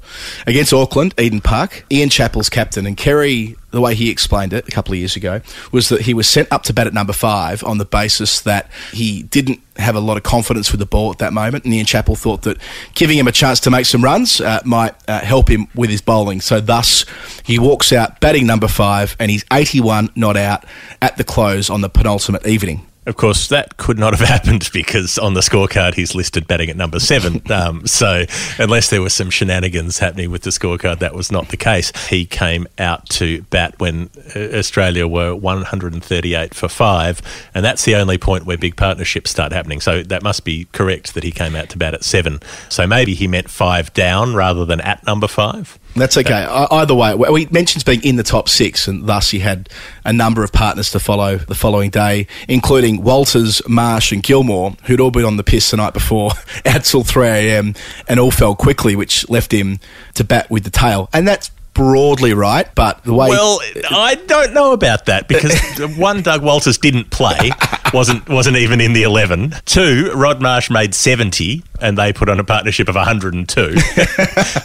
[0.48, 4.72] against Auckland, Eden Park, Ian Chappell's captain, and Kerry, the way he explained it a
[4.72, 5.42] couple of years ago,
[5.72, 8.72] was that he was sent up to bat at number five on the basis that
[8.92, 11.86] he didn't have a lot of confidence with the ball at that moment, and Ian
[11.86, 12.58] Chappell thought that
[12.96, 16.02] giving him a chance to make some runs uh, might uh, help him with his
[16.02, 16.42] bowling.
[16.42, 17.06] So, thus,
[17.44, 20.66] he walks out batting number five, and he's 81 not out
[21.02, 22.88] at the close on the penultimate evening.
[23.08, 26.76] Of course, that could not have happened because on the scorecard he's listed batting at
[26.76, 27.42] number seven.
[27.58, 28.26] Um, so,
[28.60, 31.92] unless there were some shenanigans happening with the scorecard, that was not the case.
[32.08, 37.22] He came out to bat when uh, Australia were 138 for five,
[37.56, 39.80] and that's the only point where big partnerships start happening.
[39.80, 42.42] So, that must be correct that he came out to bat at seven.
[42.70, 45.80] So, maybe he meant five down rather than at number five.
[45.98, 46.46] That's okay.
[46.46, 49.70] Either way, well, he mentions being in the top six, and thus he had
[50.06, 55.00] a number of partners to follow the following day, including Walters, Marsh, and Gilmour, who'd
[55.00, 56.32] all been on the piss the night before,
[56.66, 57.76] out till 3 a.m.,
[58.08, 59.80] and all fell quickly, which left him
[60.14, 61.10] to bat with the tail.
[61.14, 63.30] And that's broadly right, but the way.
[63.30, 63.60] Well,
[63.92, 65.54] I don't know about that because
[65.98, 67.52] one, Doug Walters didn't play,
[67.94, 69.54] wasn't wasn't even in the eleven.
[69.66, 73.48] Two, Rod Marsh made seventy, and they put on a partnership of one hundred and
[73.48, 73.76] two.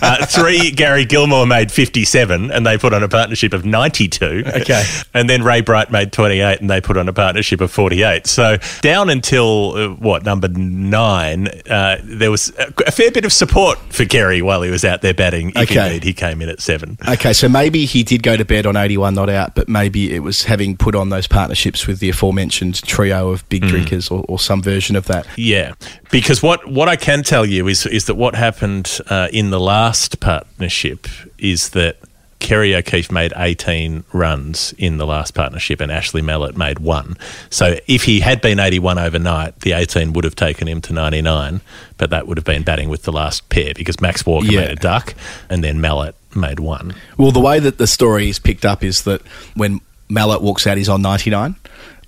[0.03, 4.45] uh, three, Gary Gilmour made fifty-seven, and they put on a partnership of ninety-two.
[4.47, 4.83] Okay.
[5.13, 8.27] and then Ray Bright made twenty-eight, and they put on a partnership of forty-eight.
[8.27, 13.33] So down until uh, what number nine, uh, there was a, a fair bit of
[13.35, 15.51] support for Gary while he was out there batting.
[15.51, 15.87] If Okay.
[15.87, 16.97] indeed he came in at seven.
[17.09, 20.21] Okay, so maybe he did go to bed on 81 not out, but maybe it
[20.21, 24.39] was having put on those partnerships with the aforementioned trio of big drinkers or, or
[24.39, 25.27] some version of that.
[25.37, 25.75] Yeah,
[26.11, 29.61] because what, what I can tell you is is that what happened uh, in the
[29.61, 31.07] last partnership
[31.39, 31.97] is that
[32.43, 37.17] Kerry O'Keefe made 18 runs in the last partnership and Ashley Mallett made one.
[37.51, 41.61] So if he had been 81 overnight, the 18 would have taken him to 99,
[41.99, 44.61] but that would have been batting with the last pair because Max Walker Yeah.
[44.63, 45.15] made a duck
[45.49, 46.95] and then Mallett made one.
[47.17, 49.23] Well, the way that the story is picked up is that
[49.55, 51.55] when Mallett walks out, he's on 99.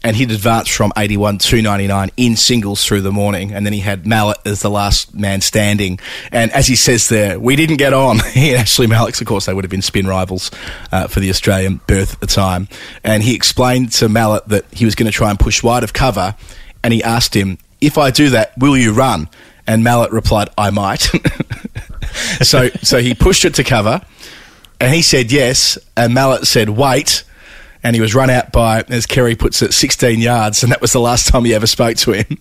[0.05, 3.53] And he'd advanced from 81 to 99 in singles through the morning.
[3.53, 5.99] And then he had Mallett as the last man standing.
[6.31, 8.19] And as he says there, we didn't get on.
[8.33, 10.51] he and Ashley Mallett's, of course, they would have been spin rivals
[10.93, 12.69] uh, for the Australian berth at the time.
[13.03, 15.93] And he explained to Mallett that he was going to try and push wide of
[15.93, 16.37] cover.
[16.83, 19.29] And he asked him, if I do that, will you run?
[19.67, 21.01] And Mallett replied, I might.
[22.43, 24.03] so, so he pushed it to cover.
[24.81, 27.25] And he said yes, and Mallett said wait,
[27.85, 30.93] and he was run out by, as Kerry puts it, 16 yards, and that was
[30.93, 32.39] the last time he ever spoke to him.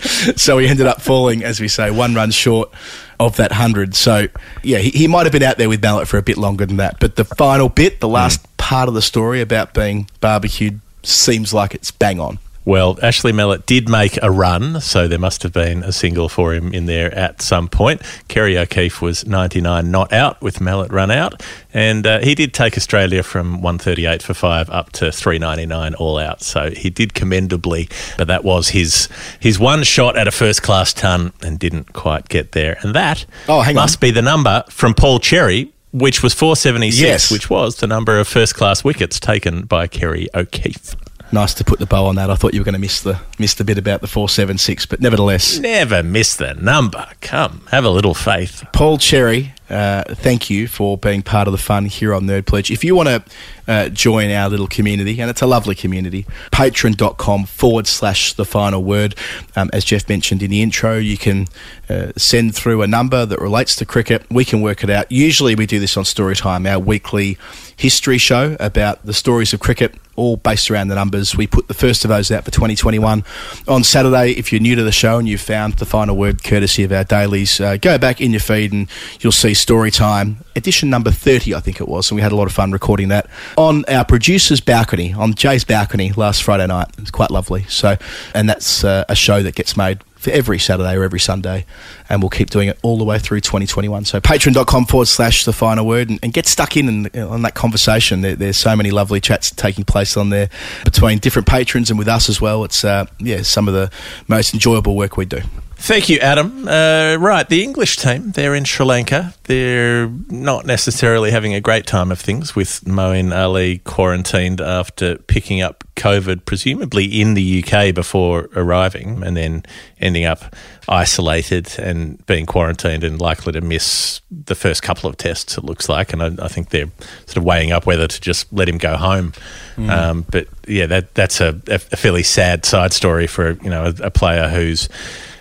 [0.36, 2.70] so he ended up falling, as we say, one run short
[3.18, 3.96] of that 100.
[3.96, 4.28] So,
[4.62, 6.76] yeah, he, he might have been out there with Mallett for a bit longer than
[6.76, 7.00] that.
[7.00, 8.56] But the final bit, the last mm.
[8.56, 12.38] part of the story about being barbecued, seems like it's bang on.
[12.70, 16.54] Well, Ashley Mallett did make a run, so there must have been a single for
[16.54, 18.00] him in there at some point.
[18.28, 21.42] Kerry O'Keefe was 99 not out with Mallett run out,
[21.74, 26.42] and uh, he did take Australia from 138 for five up to 399 all out.
[26.42, 29.08] So he did commendably, but that was his
[29.40, 32.78] his one shot at a first class ton and didn't quite get there.
[32.82, 33.82] And that Oh, hang on.
[33.82, 35.72] must be the number from Paul Cherry.
[35.92, 37.32] Which was 476, Yes.
[37.32, 40.94] which was the number of first class wickets taken by Kerry O'Keefe.
[41.32, 42.28] Nice to put the bow on that.
[42.28, 45.00] I thought you were going to miss the miss the bit about the 476, but
[45.00, 47.06] nevertheless, Never miss the number.
[47.20, 48.64] Come, have a little faith.
[48.72, 52.70] Paul Cherry, uh, thank you for being part of the fun here on Nerd Pledge.
[52.70, 53.24] If you want to
[53.68, 58.82] uh, join our little community, and it's a lovely community, patreon.com forward slash the final
[58.82, 59.14] word.
[59.54, 61.46] Um, as Geoff mentioned in the intro, you can
[61.88, 64.24] uh, send through a number that relates to cricket.
[64.28, 65.10] We can work it out.
[65.12, 67.38] Usually we do this on Storytime, our weekly
[67.76, 71.34] history show about the stories of cricket, all based around the numbers.
[71.34, 73.24] We put the first of those out for 2021
[73.66, 74.32] on Saturday.
[74.32, 77.04] If you're new to the show and you've found the final word courtesy of our
[77.04, 78.88] dailies, uh, go back in your feed and
[79.20, 82.36] you'll see story time edition number 30, I think it was, and we had a
[82.36, 86.88] lot of fun recording that on our producer's balcony, on Jay's balcony last Friday night.
[86.94, 87.64] It was quite lovely.
[87.64, 87.96] So,
[88.34, 91.64] and that's uh, a show that gets made for every Saturday or every Sunday,
[92.08, 94.04] and we'll keep doing it all the way through 2021.
[94.04, 97.54] So patreon.com forward slash the final word and, and get stuck in and, on that
[97.54, 98.20] conversation.
[98.20, 100.50] There, there's so many lovely chats taking place on there
[100.84, 102.64] between different patrons and with us as well.
[102.64, 103.90] It's, uh, yeah, some of the
[104.28, 105.40] most enjoyable work we do.
[105.82, 106.68] Thank you, Adam.
[106.68, 109.32] Uh, right, the English team, they're in Sri Lanka.
[109.44, 115.62] They're not necessarily having a great time of things with Moeen Ali quarantined after picking
[115.62, 119.64] up COVID, presumably in the UK before arriving, and then
[119.98, 120.54] ending up
[120.86, 125.88] isolated and being quarantined and likely to miss the first couple of tests, it looks
[125.88, 126.12] like.
[126.12, 126.90] And I, I think they're
[127.24, 129.32] sort of weighing up whether to just let him go home.
[129.78, 134.06] Um, but yeah, that, that's a, a fairly sad side story for you know a,
[134.06, 134.90] a player who's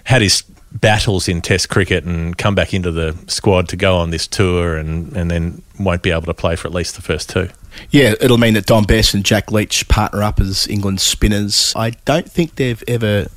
[0.10, 0.42] had his
[0.72, 4.76] battles in Test cricket and come back into the squad to go on this tour
[4.76, 7.48] and, and then won't be able to play for at least the first two.
[7.92, 11.74] Yeah, it'll mean that Dom Bess and Jack Leach partner up as England spinners.
[11.76, 13.28] I don't think they've ever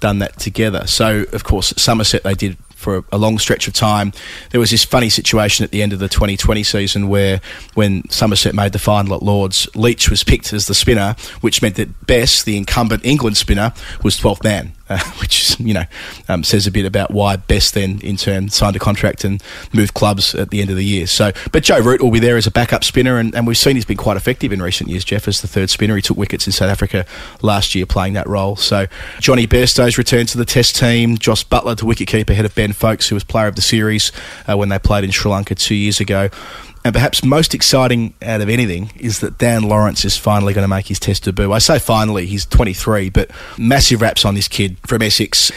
[0.00, 0.86] done that together.
[0.86, 4.12] So, of course, Somerset they did for a long stretch of time.
[4.50, 7.40] There was this funny situation at the end of the 2020 season where,
[7.72, 11.76] when Somerset made the final at Lords, Leach was picked as the spinner, which meant
[11.76, 14.72] that Bess, the incumbent England spinner, was 12th man.
[14.90, 15.84] Uh, which you know
[16.28, 19.40] um, says a bit about why Bess then in turn signed a contract and
[19.72, 21.06] moved clubs at the end of the year.
[21.06, 23.76] So, but Joe Root will be there as a backup spinner, and, and we've seen
[23.76, 25.04] he's been quite effective in recent years.
[25.04, 27.06] Geoff as the third spinner, he took wickets in South Africa
[27.40, 28.56] last year playing that role.
[28.56, 28.88] So,
[29.20, 31.18] Jonny Bairstow's returned to the Test team.
[31.18, 34.10] Jos Buttler to wicketkeeper ahead of Ben Foakes, who was player of the series
[34.48, 36.30] uh, when they played in Sri Lanka two years ago.
[36.84, 40.68] And perhaps most exciting out of anything is that Dan Lawrence is finally going to
[40.68, 41.52] make his test debut.
[41.52, 45.52] I say finally, he's 23, but massive raps on this kid from Essex.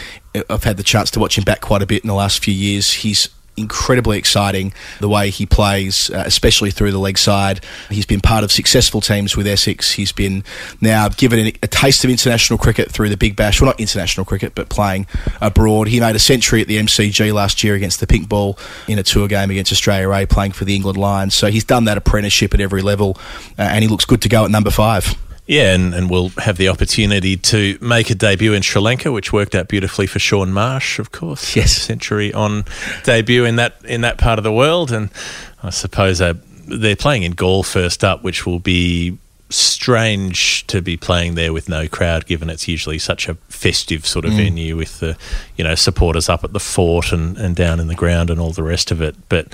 [0.50, 2.52] I've had the chance to watch him back quite a bit in the last few
[2.52, 2.92] years.
[2.92, 7.64] He's incredibly exciting the way he plays, uh, especially through the leg side.
[7.90, 9.92] He's been part of successful teams with Essex.
[9.92, 10.44] He's been
[10.80, 13.60] now given a, taste of international cricket through the Big Bash.
[13.60, 15.06] Well, not international cricket, but playing
[15.40, 15.88] abroad.
[15.88, 19.02] He made a century at the MCG last year against the Pink Ball in a
[19.02, 21.34] tour game against Australia A, playing for the England Lions.
[21.34, 23.16] So he's done that apprenticeship at every level,
[23.58, 25.14] uh, and he looks good to go at number five.
[25.46, 29.30] Yeah, and, and we'll have the opportunity to make a debut in Sri Lanka, which
[29.32, 31.54] worked out beautifully for Shaun Marsh, of course.
[31.54, 31.72] Yes.
[31.72, 32.64] century on
[33.02, 35.10] debut in that in that part of the world, and
[35.62, 36.34] I suppose uh,
[36.66, 39.18] they're playing in Galle first up, which will be
[39.50, 44.24] strange to be playing there with no crowd, given it's usually such a festive sort
[44.24, 45.16] of venue with the
[45.56, 48.52] you know supporters up at the fort and, and down in the ground and all
[48.52, 49.14] the rest of it.
[49.28, 49.48] But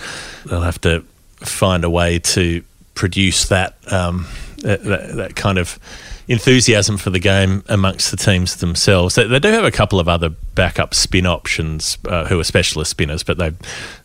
[0.47, 1.01] they'll have to
[1.39, 2.63] find a way to
[2.95, 4.27] produce that um,
[4.61, 5.79] that, that, kind of
[6.29, 9.15] enthusiasm for the game amongst the teams themselves.
[9.15, 12.91] They, they do have a couple of other backup spin options uh, who are specialist
[12.91, 13.53] spinners, but they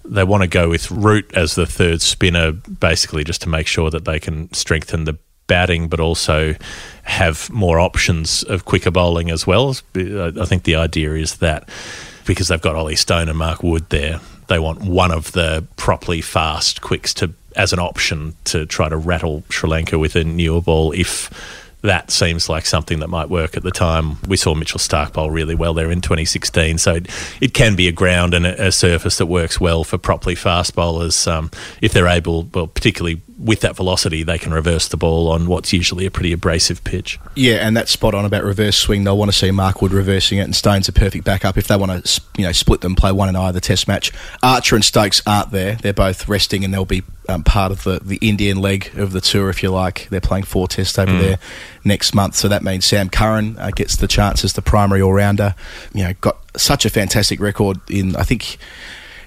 [0.03, 3.89] they want to go with Root as the third spinner, basically just to make sure
[3.89, 6.56] that they can strengthen the batting, but also
[7.03, 9.76] have more options of quicker bowling as well.
[9.95, 11.70] I think the idea is that
[12.26, 16.22] because they've got Ollie Stone and Mark Wood there, they want one of the properly
[16.22, 20.62] fast quicks to as an option to try to rattle Sri Lanka with a newer
[20.62, 21.30] ball if
[21.86, 24.18] that seems like something that might work at the time.
[24.28, 27.08] We saw Mitchell Starc bowl really well there in 2016, so it,
[27.39, 30.76] it can be a ground and a, a surface that works well for properly fast
[30.76, 31.51] bowlers um,
[31.82, 35.74] if they're able, well, particularly with that velocity, they can reverse the ball on what's
[35.74, 37.20] usually a pretty abrasive pitch.
[37.36, 39.03] Yeah, and that's spot on about reverse swing.
[39.03, 41.76] They'll want to see Mark Wood reversing it, and Stone's a perfect backup if they
[41.76, 44.12] want to, you know, split them, play one in either Test match.
[44.41, 47.99] Archer and Stokes aren't there; they're both resting, and they'll be um, part of the
[48.03, 50.07] the Indian leg of the tour, if you like.
[50.09, 51.39] They're playing four Tests over there
[51.84, 55.13] next month, so that means Sam Curran uh, gets the chance as the primary all
[55.13, 55.55] rounder.
[55.93, 58.15] You know, got such a fantastic record in.
[58.15, 58.57] I think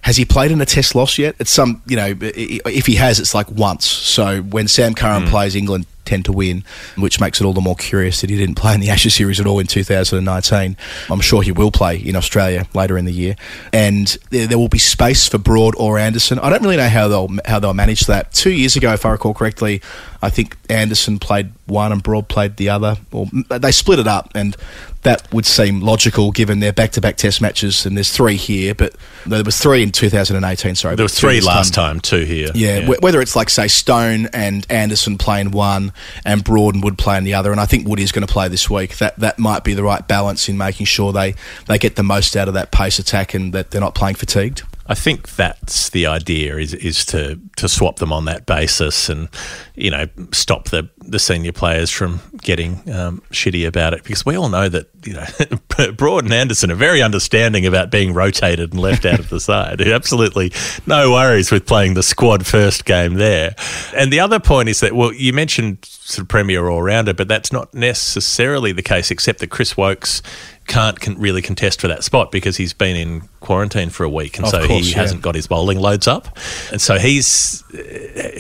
[0.03, 1.34] has he played in a test loss yet?
[1.38, 3.84] It's some, you know, if he has, it's like once.
[3.86, 6.64] So when Sam Curran plays, England tend to win,
[6.96, 9.40] which makes it all the more curious that he didn't play in the Ashes series
[9.40, 10.76] at all in 2019.
[11.11, 13.36] I'm sure he will play in Australia later in the year,
[13.72, 16.38] and there, there will be space for Broad or Anderson.
[16.38, 18.32] I don't really know how they'll how they'll manage that.
[18.32, 19.82] Two years ago, if I recall correctly,
[20.21, 24.31] I think Anderson played one and Broad played the other, or they split it up,
[24.35, 24.57] and
[25.03, 27.87] that would seem logical given their back-to-back Test matches.
[27.87, 28.97] And there's three here, but
[29.27, 30.75] there was three in 2018.
[30.75, 32.49] Sorry, There were three last time, two here.
[32.55, 35.93] yeah, wh- whether it's like say Stone and Anderson playing one
[36.25, 38.49] and Broad and Wood playing the other, and I think Wood is going to play
[38.49, 38.99] this week.
[38.99, 41.35] That that might be the right balance in making sure they
[41.66, 44.62] they get the most out of that pace attack and that they're not playing fatigued.
[44.89, 49.28] I think that's the idea is is to to swap them on that basis and
[49.74, 54.36] you know stop the the senior players from getting um, shitty about it because we
[54.36, 58.80] all know that you know Broad and Anderson are very understanding about being rotated and
[58.80, 59.80] left out of the side.
[59.99, 60.53] Absolutely
[60.86, 63.55] no worries with playing the squad first game there.
[63.95, 67.28] And the other point is that well, you mentioned sort of premier all rounder, but
[67.28, 70.22] that's not necessarily the case, except that Chris Woakes
[70.69, 74.37] can't con- really contest for that spot because he's been in quarantine for a week,
[74.37, 74.99] and Of so course, he yeah.
[74.99, 76.37] hasn't got his bowling loads up,
[76.71, 77.64] and so he's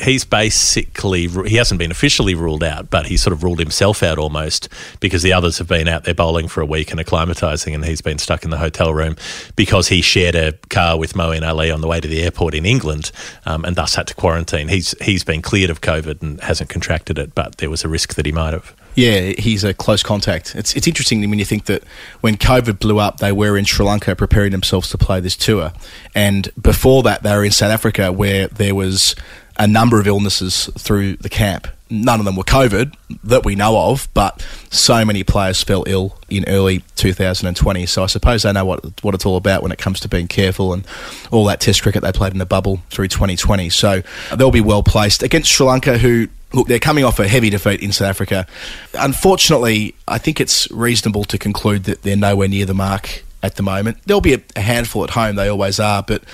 [0.02, 4.18] he's basically he hasn't been officially ruled out, but he's sort of ruled himself out
[4.18, 4.68] almost
[5.00, 8.00] because the others have been out there bowling for a week and acclimatizing, and he's
[8.00, 9.16] been stuck in the hotel room
[9.56, 12.66] because he shared a car with Moeen Ali on the way to the airport in
[12.66, 13.10] England,
[13.46, 14.68] um, and thus had to quarantine.
[14.68, 18.14] He's he's been cleared of COVID and hasn't contracted it, but there was a risk
[18.14, 18.74] that he might have.
[18.98, 20.56] Yeah, he's a close contact.
[20.56, 21.84] It's it's interesting when you think that
[22.20, 25.72] when COVID blew up, they were in Sri Lanka preparing themselves to play this tour,
[26.16, 29.14] and before that, they were in South Africa where there was
[29.56, 31.68] a number of illnesses through the camp.
[31.90, 32.92] None of them were COVID
[33.22, 37.86] that we know of, but so many players fell ill in early 2020.
[37.86, 40.26] So I suppose they know what what it's all about when it comes to being
[40.26, 40.84] careful and
[41.30, 43.70] all that Test cricket they played in the bubble through 2020.
[43.70, 44.02] So
[44.36, 47.80] they'll be well placed against Sri Lanka, who Look, they're coming off a heavy defeat
[47.80, 48.46] in South Africa.
[48.94, 53.62] Unfortunately, I think it's reasonable to conclude that they're nowhere near the mark at the
[53.62, 53.98] moment.
[54.06, 56.24] There'll be a, handful at home, they always are, but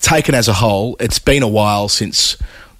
[0.00, 2.36] taken as a whole, it's been a while since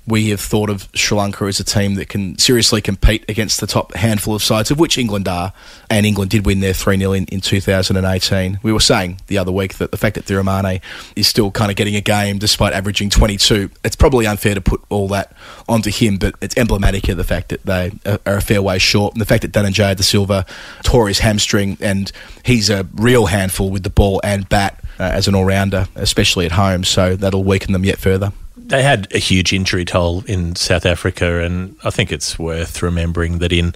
[0.07, 3.66] we have thought of Sri Lanka as a team that can seriously compete against the
[3.66, 5.52] top handful of sides, of which England are.
[5.88, 8.59] And England did win their 3 0 in, in 2018.
[8.62, 10.80] We were saying the other week that the fact that Thirimanne
[11.16, 14.82] is still kind of getting a game despite averaging 22, it's probably unfair to put
[14.90, 15.34] all that
[15.68, 19.14] onto him, but it's emblematic of the fact that they are a fair way short.
[19.14, 20.44] And the fact that Dhananjaya De Silva
[20.82, 22.12] tore his hamstring and
[22.44, 24.80] he's a real handful with the ball and bat.
[24.96, 28.32] Uh, as an all rounder, especially at home, so that'll weaken them yet further.
[28.67, 33.39] They had a huge injury toll in South Africa, and I think it's worth remembering
[33.39, 33.73] that in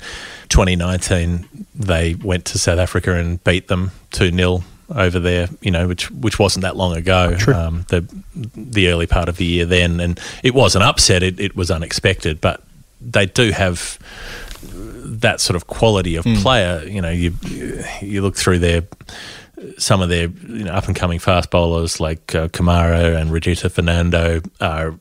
[0.48, 4.64] 2019 they went to South Africa and beat them 2 0
[4.94, 7.36] over there, you know, which which wasn't that long ago.
[7.48, 8.06] Um, the
[8.56, 11.22] the early part of the year then, and it was an upset.
[11.22, 12.62] It, it was unexpected, but
[13.00, 13.98] they do have
[14.62, 16.82] that sort of quality of player.
[16.86, 17.34] You know, you
[18.00, 18.82] you look through their
[19.76, 23.70] some of their you know, up and coming fast bowlers like uh, Kumara and Regita
[23.70, 24.94] Fernando are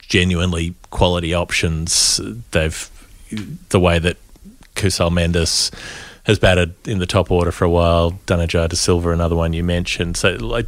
[0.00, 2.20] genuinely quality options.
[2.52, 2.90] They've
[3.70, 4.16] the way that
[4.74, 5.72] Kusal Mendis
[6.24, 8.12] has batted in the top order for a while.
[8.26, 10.16] Dhananjaya De Silva, another one you mentioned.
[10.16, 10.66] So like,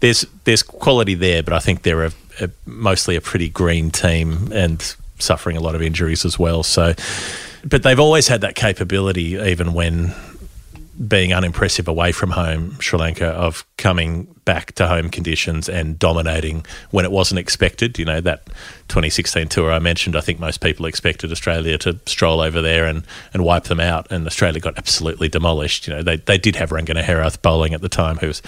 [0.00, 4.50] there's there's quality there, but I think they're a, a, mostly a pretty green team
[4.52, 4.82] and
[5.18, 6.62] suffering a lot of injuries as well.
[6.62, 6.94] So,
[7.64, 10.14] but they've always had that capability, even when
[11.06, 16.66] being unimpressive away from home, Sri Lanka, of coming back to home conditions and dominating
[16.90, 17.98] when it wasn't expected.
[17.98, 18.46] You know, that
[18.88, 23.04] 2016 tour I mentioned, I think most people expected Australia to stroll over there and,
[23.32, 25.86] and wipe them out, and Australia got absolutely demolished.
[25.86, 28.40] You know, they, they did have Rangana Herath bowling at the time, who was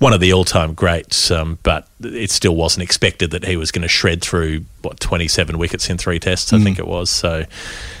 [0.00, 3.70] one of the all time greats, um, but it still wasn't expected that he was
[3.70, 7.08] going to shred through, what, 27 wickets in three tests, I think it was.
[7.08, 7.44] So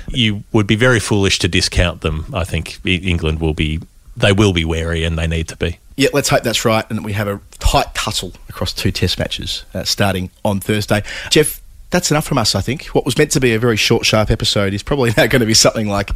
[0.08, 2.24] you would be very foolish to discount them.
[2.34, 3.80] I think England will be
[4.20, 5.78] they will be wary and they need to be.
[5.96, 9.18] Yeah, let's hope that's right, and that we have a tight tussle across two Test
[9.18, 11.02] matches uh, starting on Thursday.
[11.28, 11.59] Geoff,
[11.90, 12.86] that's enough from us, I think.
[12.86, 15.46] What was meant to be a very short, sharp episode is probably now going to
[15.46, 16.10] be something like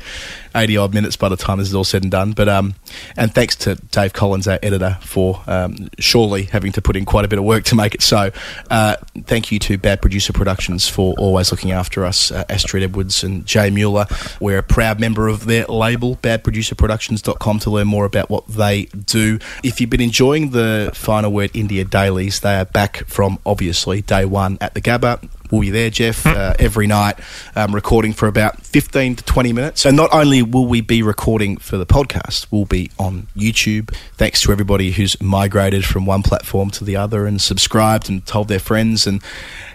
[0.55, 2.33] eighty odd minutes by the time this is all said and done.
[2.33, 2.75] But um,
[3.17, 7.25] and thanks to Dave Collins, our editor, for um, surely having to put in quite
[7.25, 8.31] a bit of work to make it so.
[8.71, 13.25] Uh, thank you to Bad Producer Productions for always looking after us, uh, Astrid Edwards
[13.25, 14.07] and Jay Mueller.
[14.41, 19.39] We're a proud member of their label, badproducerproductions.com, to learn more about what they do.
[19.63, 24.25] If you've been enjoying the Final Word India dailies, they are back from obviously day
[24.25, 25.29] one at the Gabba.
[25.55, 27.17] We'll be there, Geoff, uh, every night,
[27.55, 29.87] um, recording for about 15 to 20 minutes.
[29.87, 33.95] And not only will we be recording for the podcast, we'll be on YouTube.
[34.15, 38.49] Thanks to everybody who's migrated from one platform to the other and subscribed and told
[38.49, 39.23] their friends and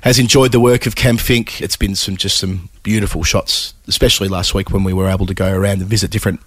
[0.02, 1.62] has enjoyed the work of Cam Fink.
[1.62, 5.34] It's been some just some beautiful shots, especially last week when we were able to
[5.34, 6.42] go around and visit different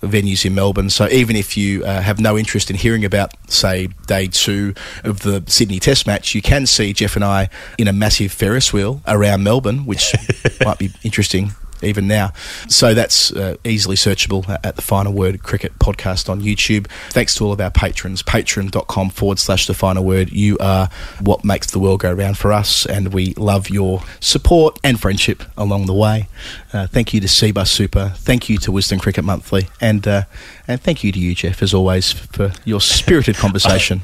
[0.00, 0.90] venues in Melbourne.
[0.90, 4.74] So even if you uh, have no interest in hearing about, say, day two
[5.04, 8.72] of the Sydney Test match, you can see Geoff and I in a massive Ferris
[8.72, 10.14] wheel around Melbourne, which
[10.64, 11.52] might be interesting
[11.82, 12.32] even now.
[12.68, 16.86] So that's uh, easily searchable at the Final Word Cricket podcast on YouTube.
[17.10, 20.30] Thanks to all of our patrons, patreon.com forward slash the final word.
[20.30, 20.88] You are
[21.20, 25.42] what makes the world go round for us, and we love your support and friendship
[25.56, 26.28] along the way.
[26.72, 28.12] Uh, thank you to Cbus Super.
[28.16, 29.68] Thank you to Wisden Cricket Monthly.
[29.80, 30.22] And, uh,
[30.66, 34.02] and thank you to you, Geoff, as always, for your spirited conversation.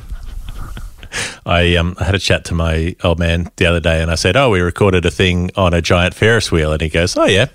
[1.46, 4.14] I um, I had a chat to my old man the other day, and I
[4.16, 7.26] said, "Oh, we recorded a thing on a giant Ferris wheel," and he goes, "Oh
[7.26, 7.46] yeah,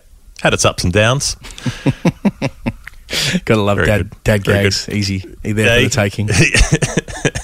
[0.41, 1.36] had its ups and downs."
[3.45, 4.23] Gotta love Very dad, good.
[4.23, 4.90] dad Very gags.
[4.90, 5.19] Easy.
[5.41, 6.30] There for the taking.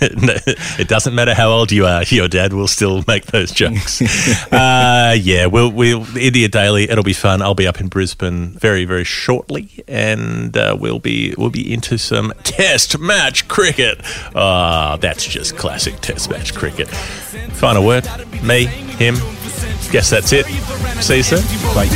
[0.01, 0.35] No,
[0.77, 4.01] it doesn't matter how old you are, your dad will still make those jokes.
[4.51, 6.89] uh, yeah, we'll, we'll India Daily.
[6.89, 7.41] It'll be fun.
[7.41, 11.97] I'll be up in Brisbane very, very shortly, and uh, we'll be we'll be into
[11.97, 13.99] some Test match cricket.
[14.35, 16.87] Ah, that's just classic Test match cricket.
[16.89, 18.07] Final word,
[18.43, 19.15] me, him.
[19.91, 20.45] Guess that's it.
[21.01, 21.41] See you soon.
[21.73, 21.87] Bye.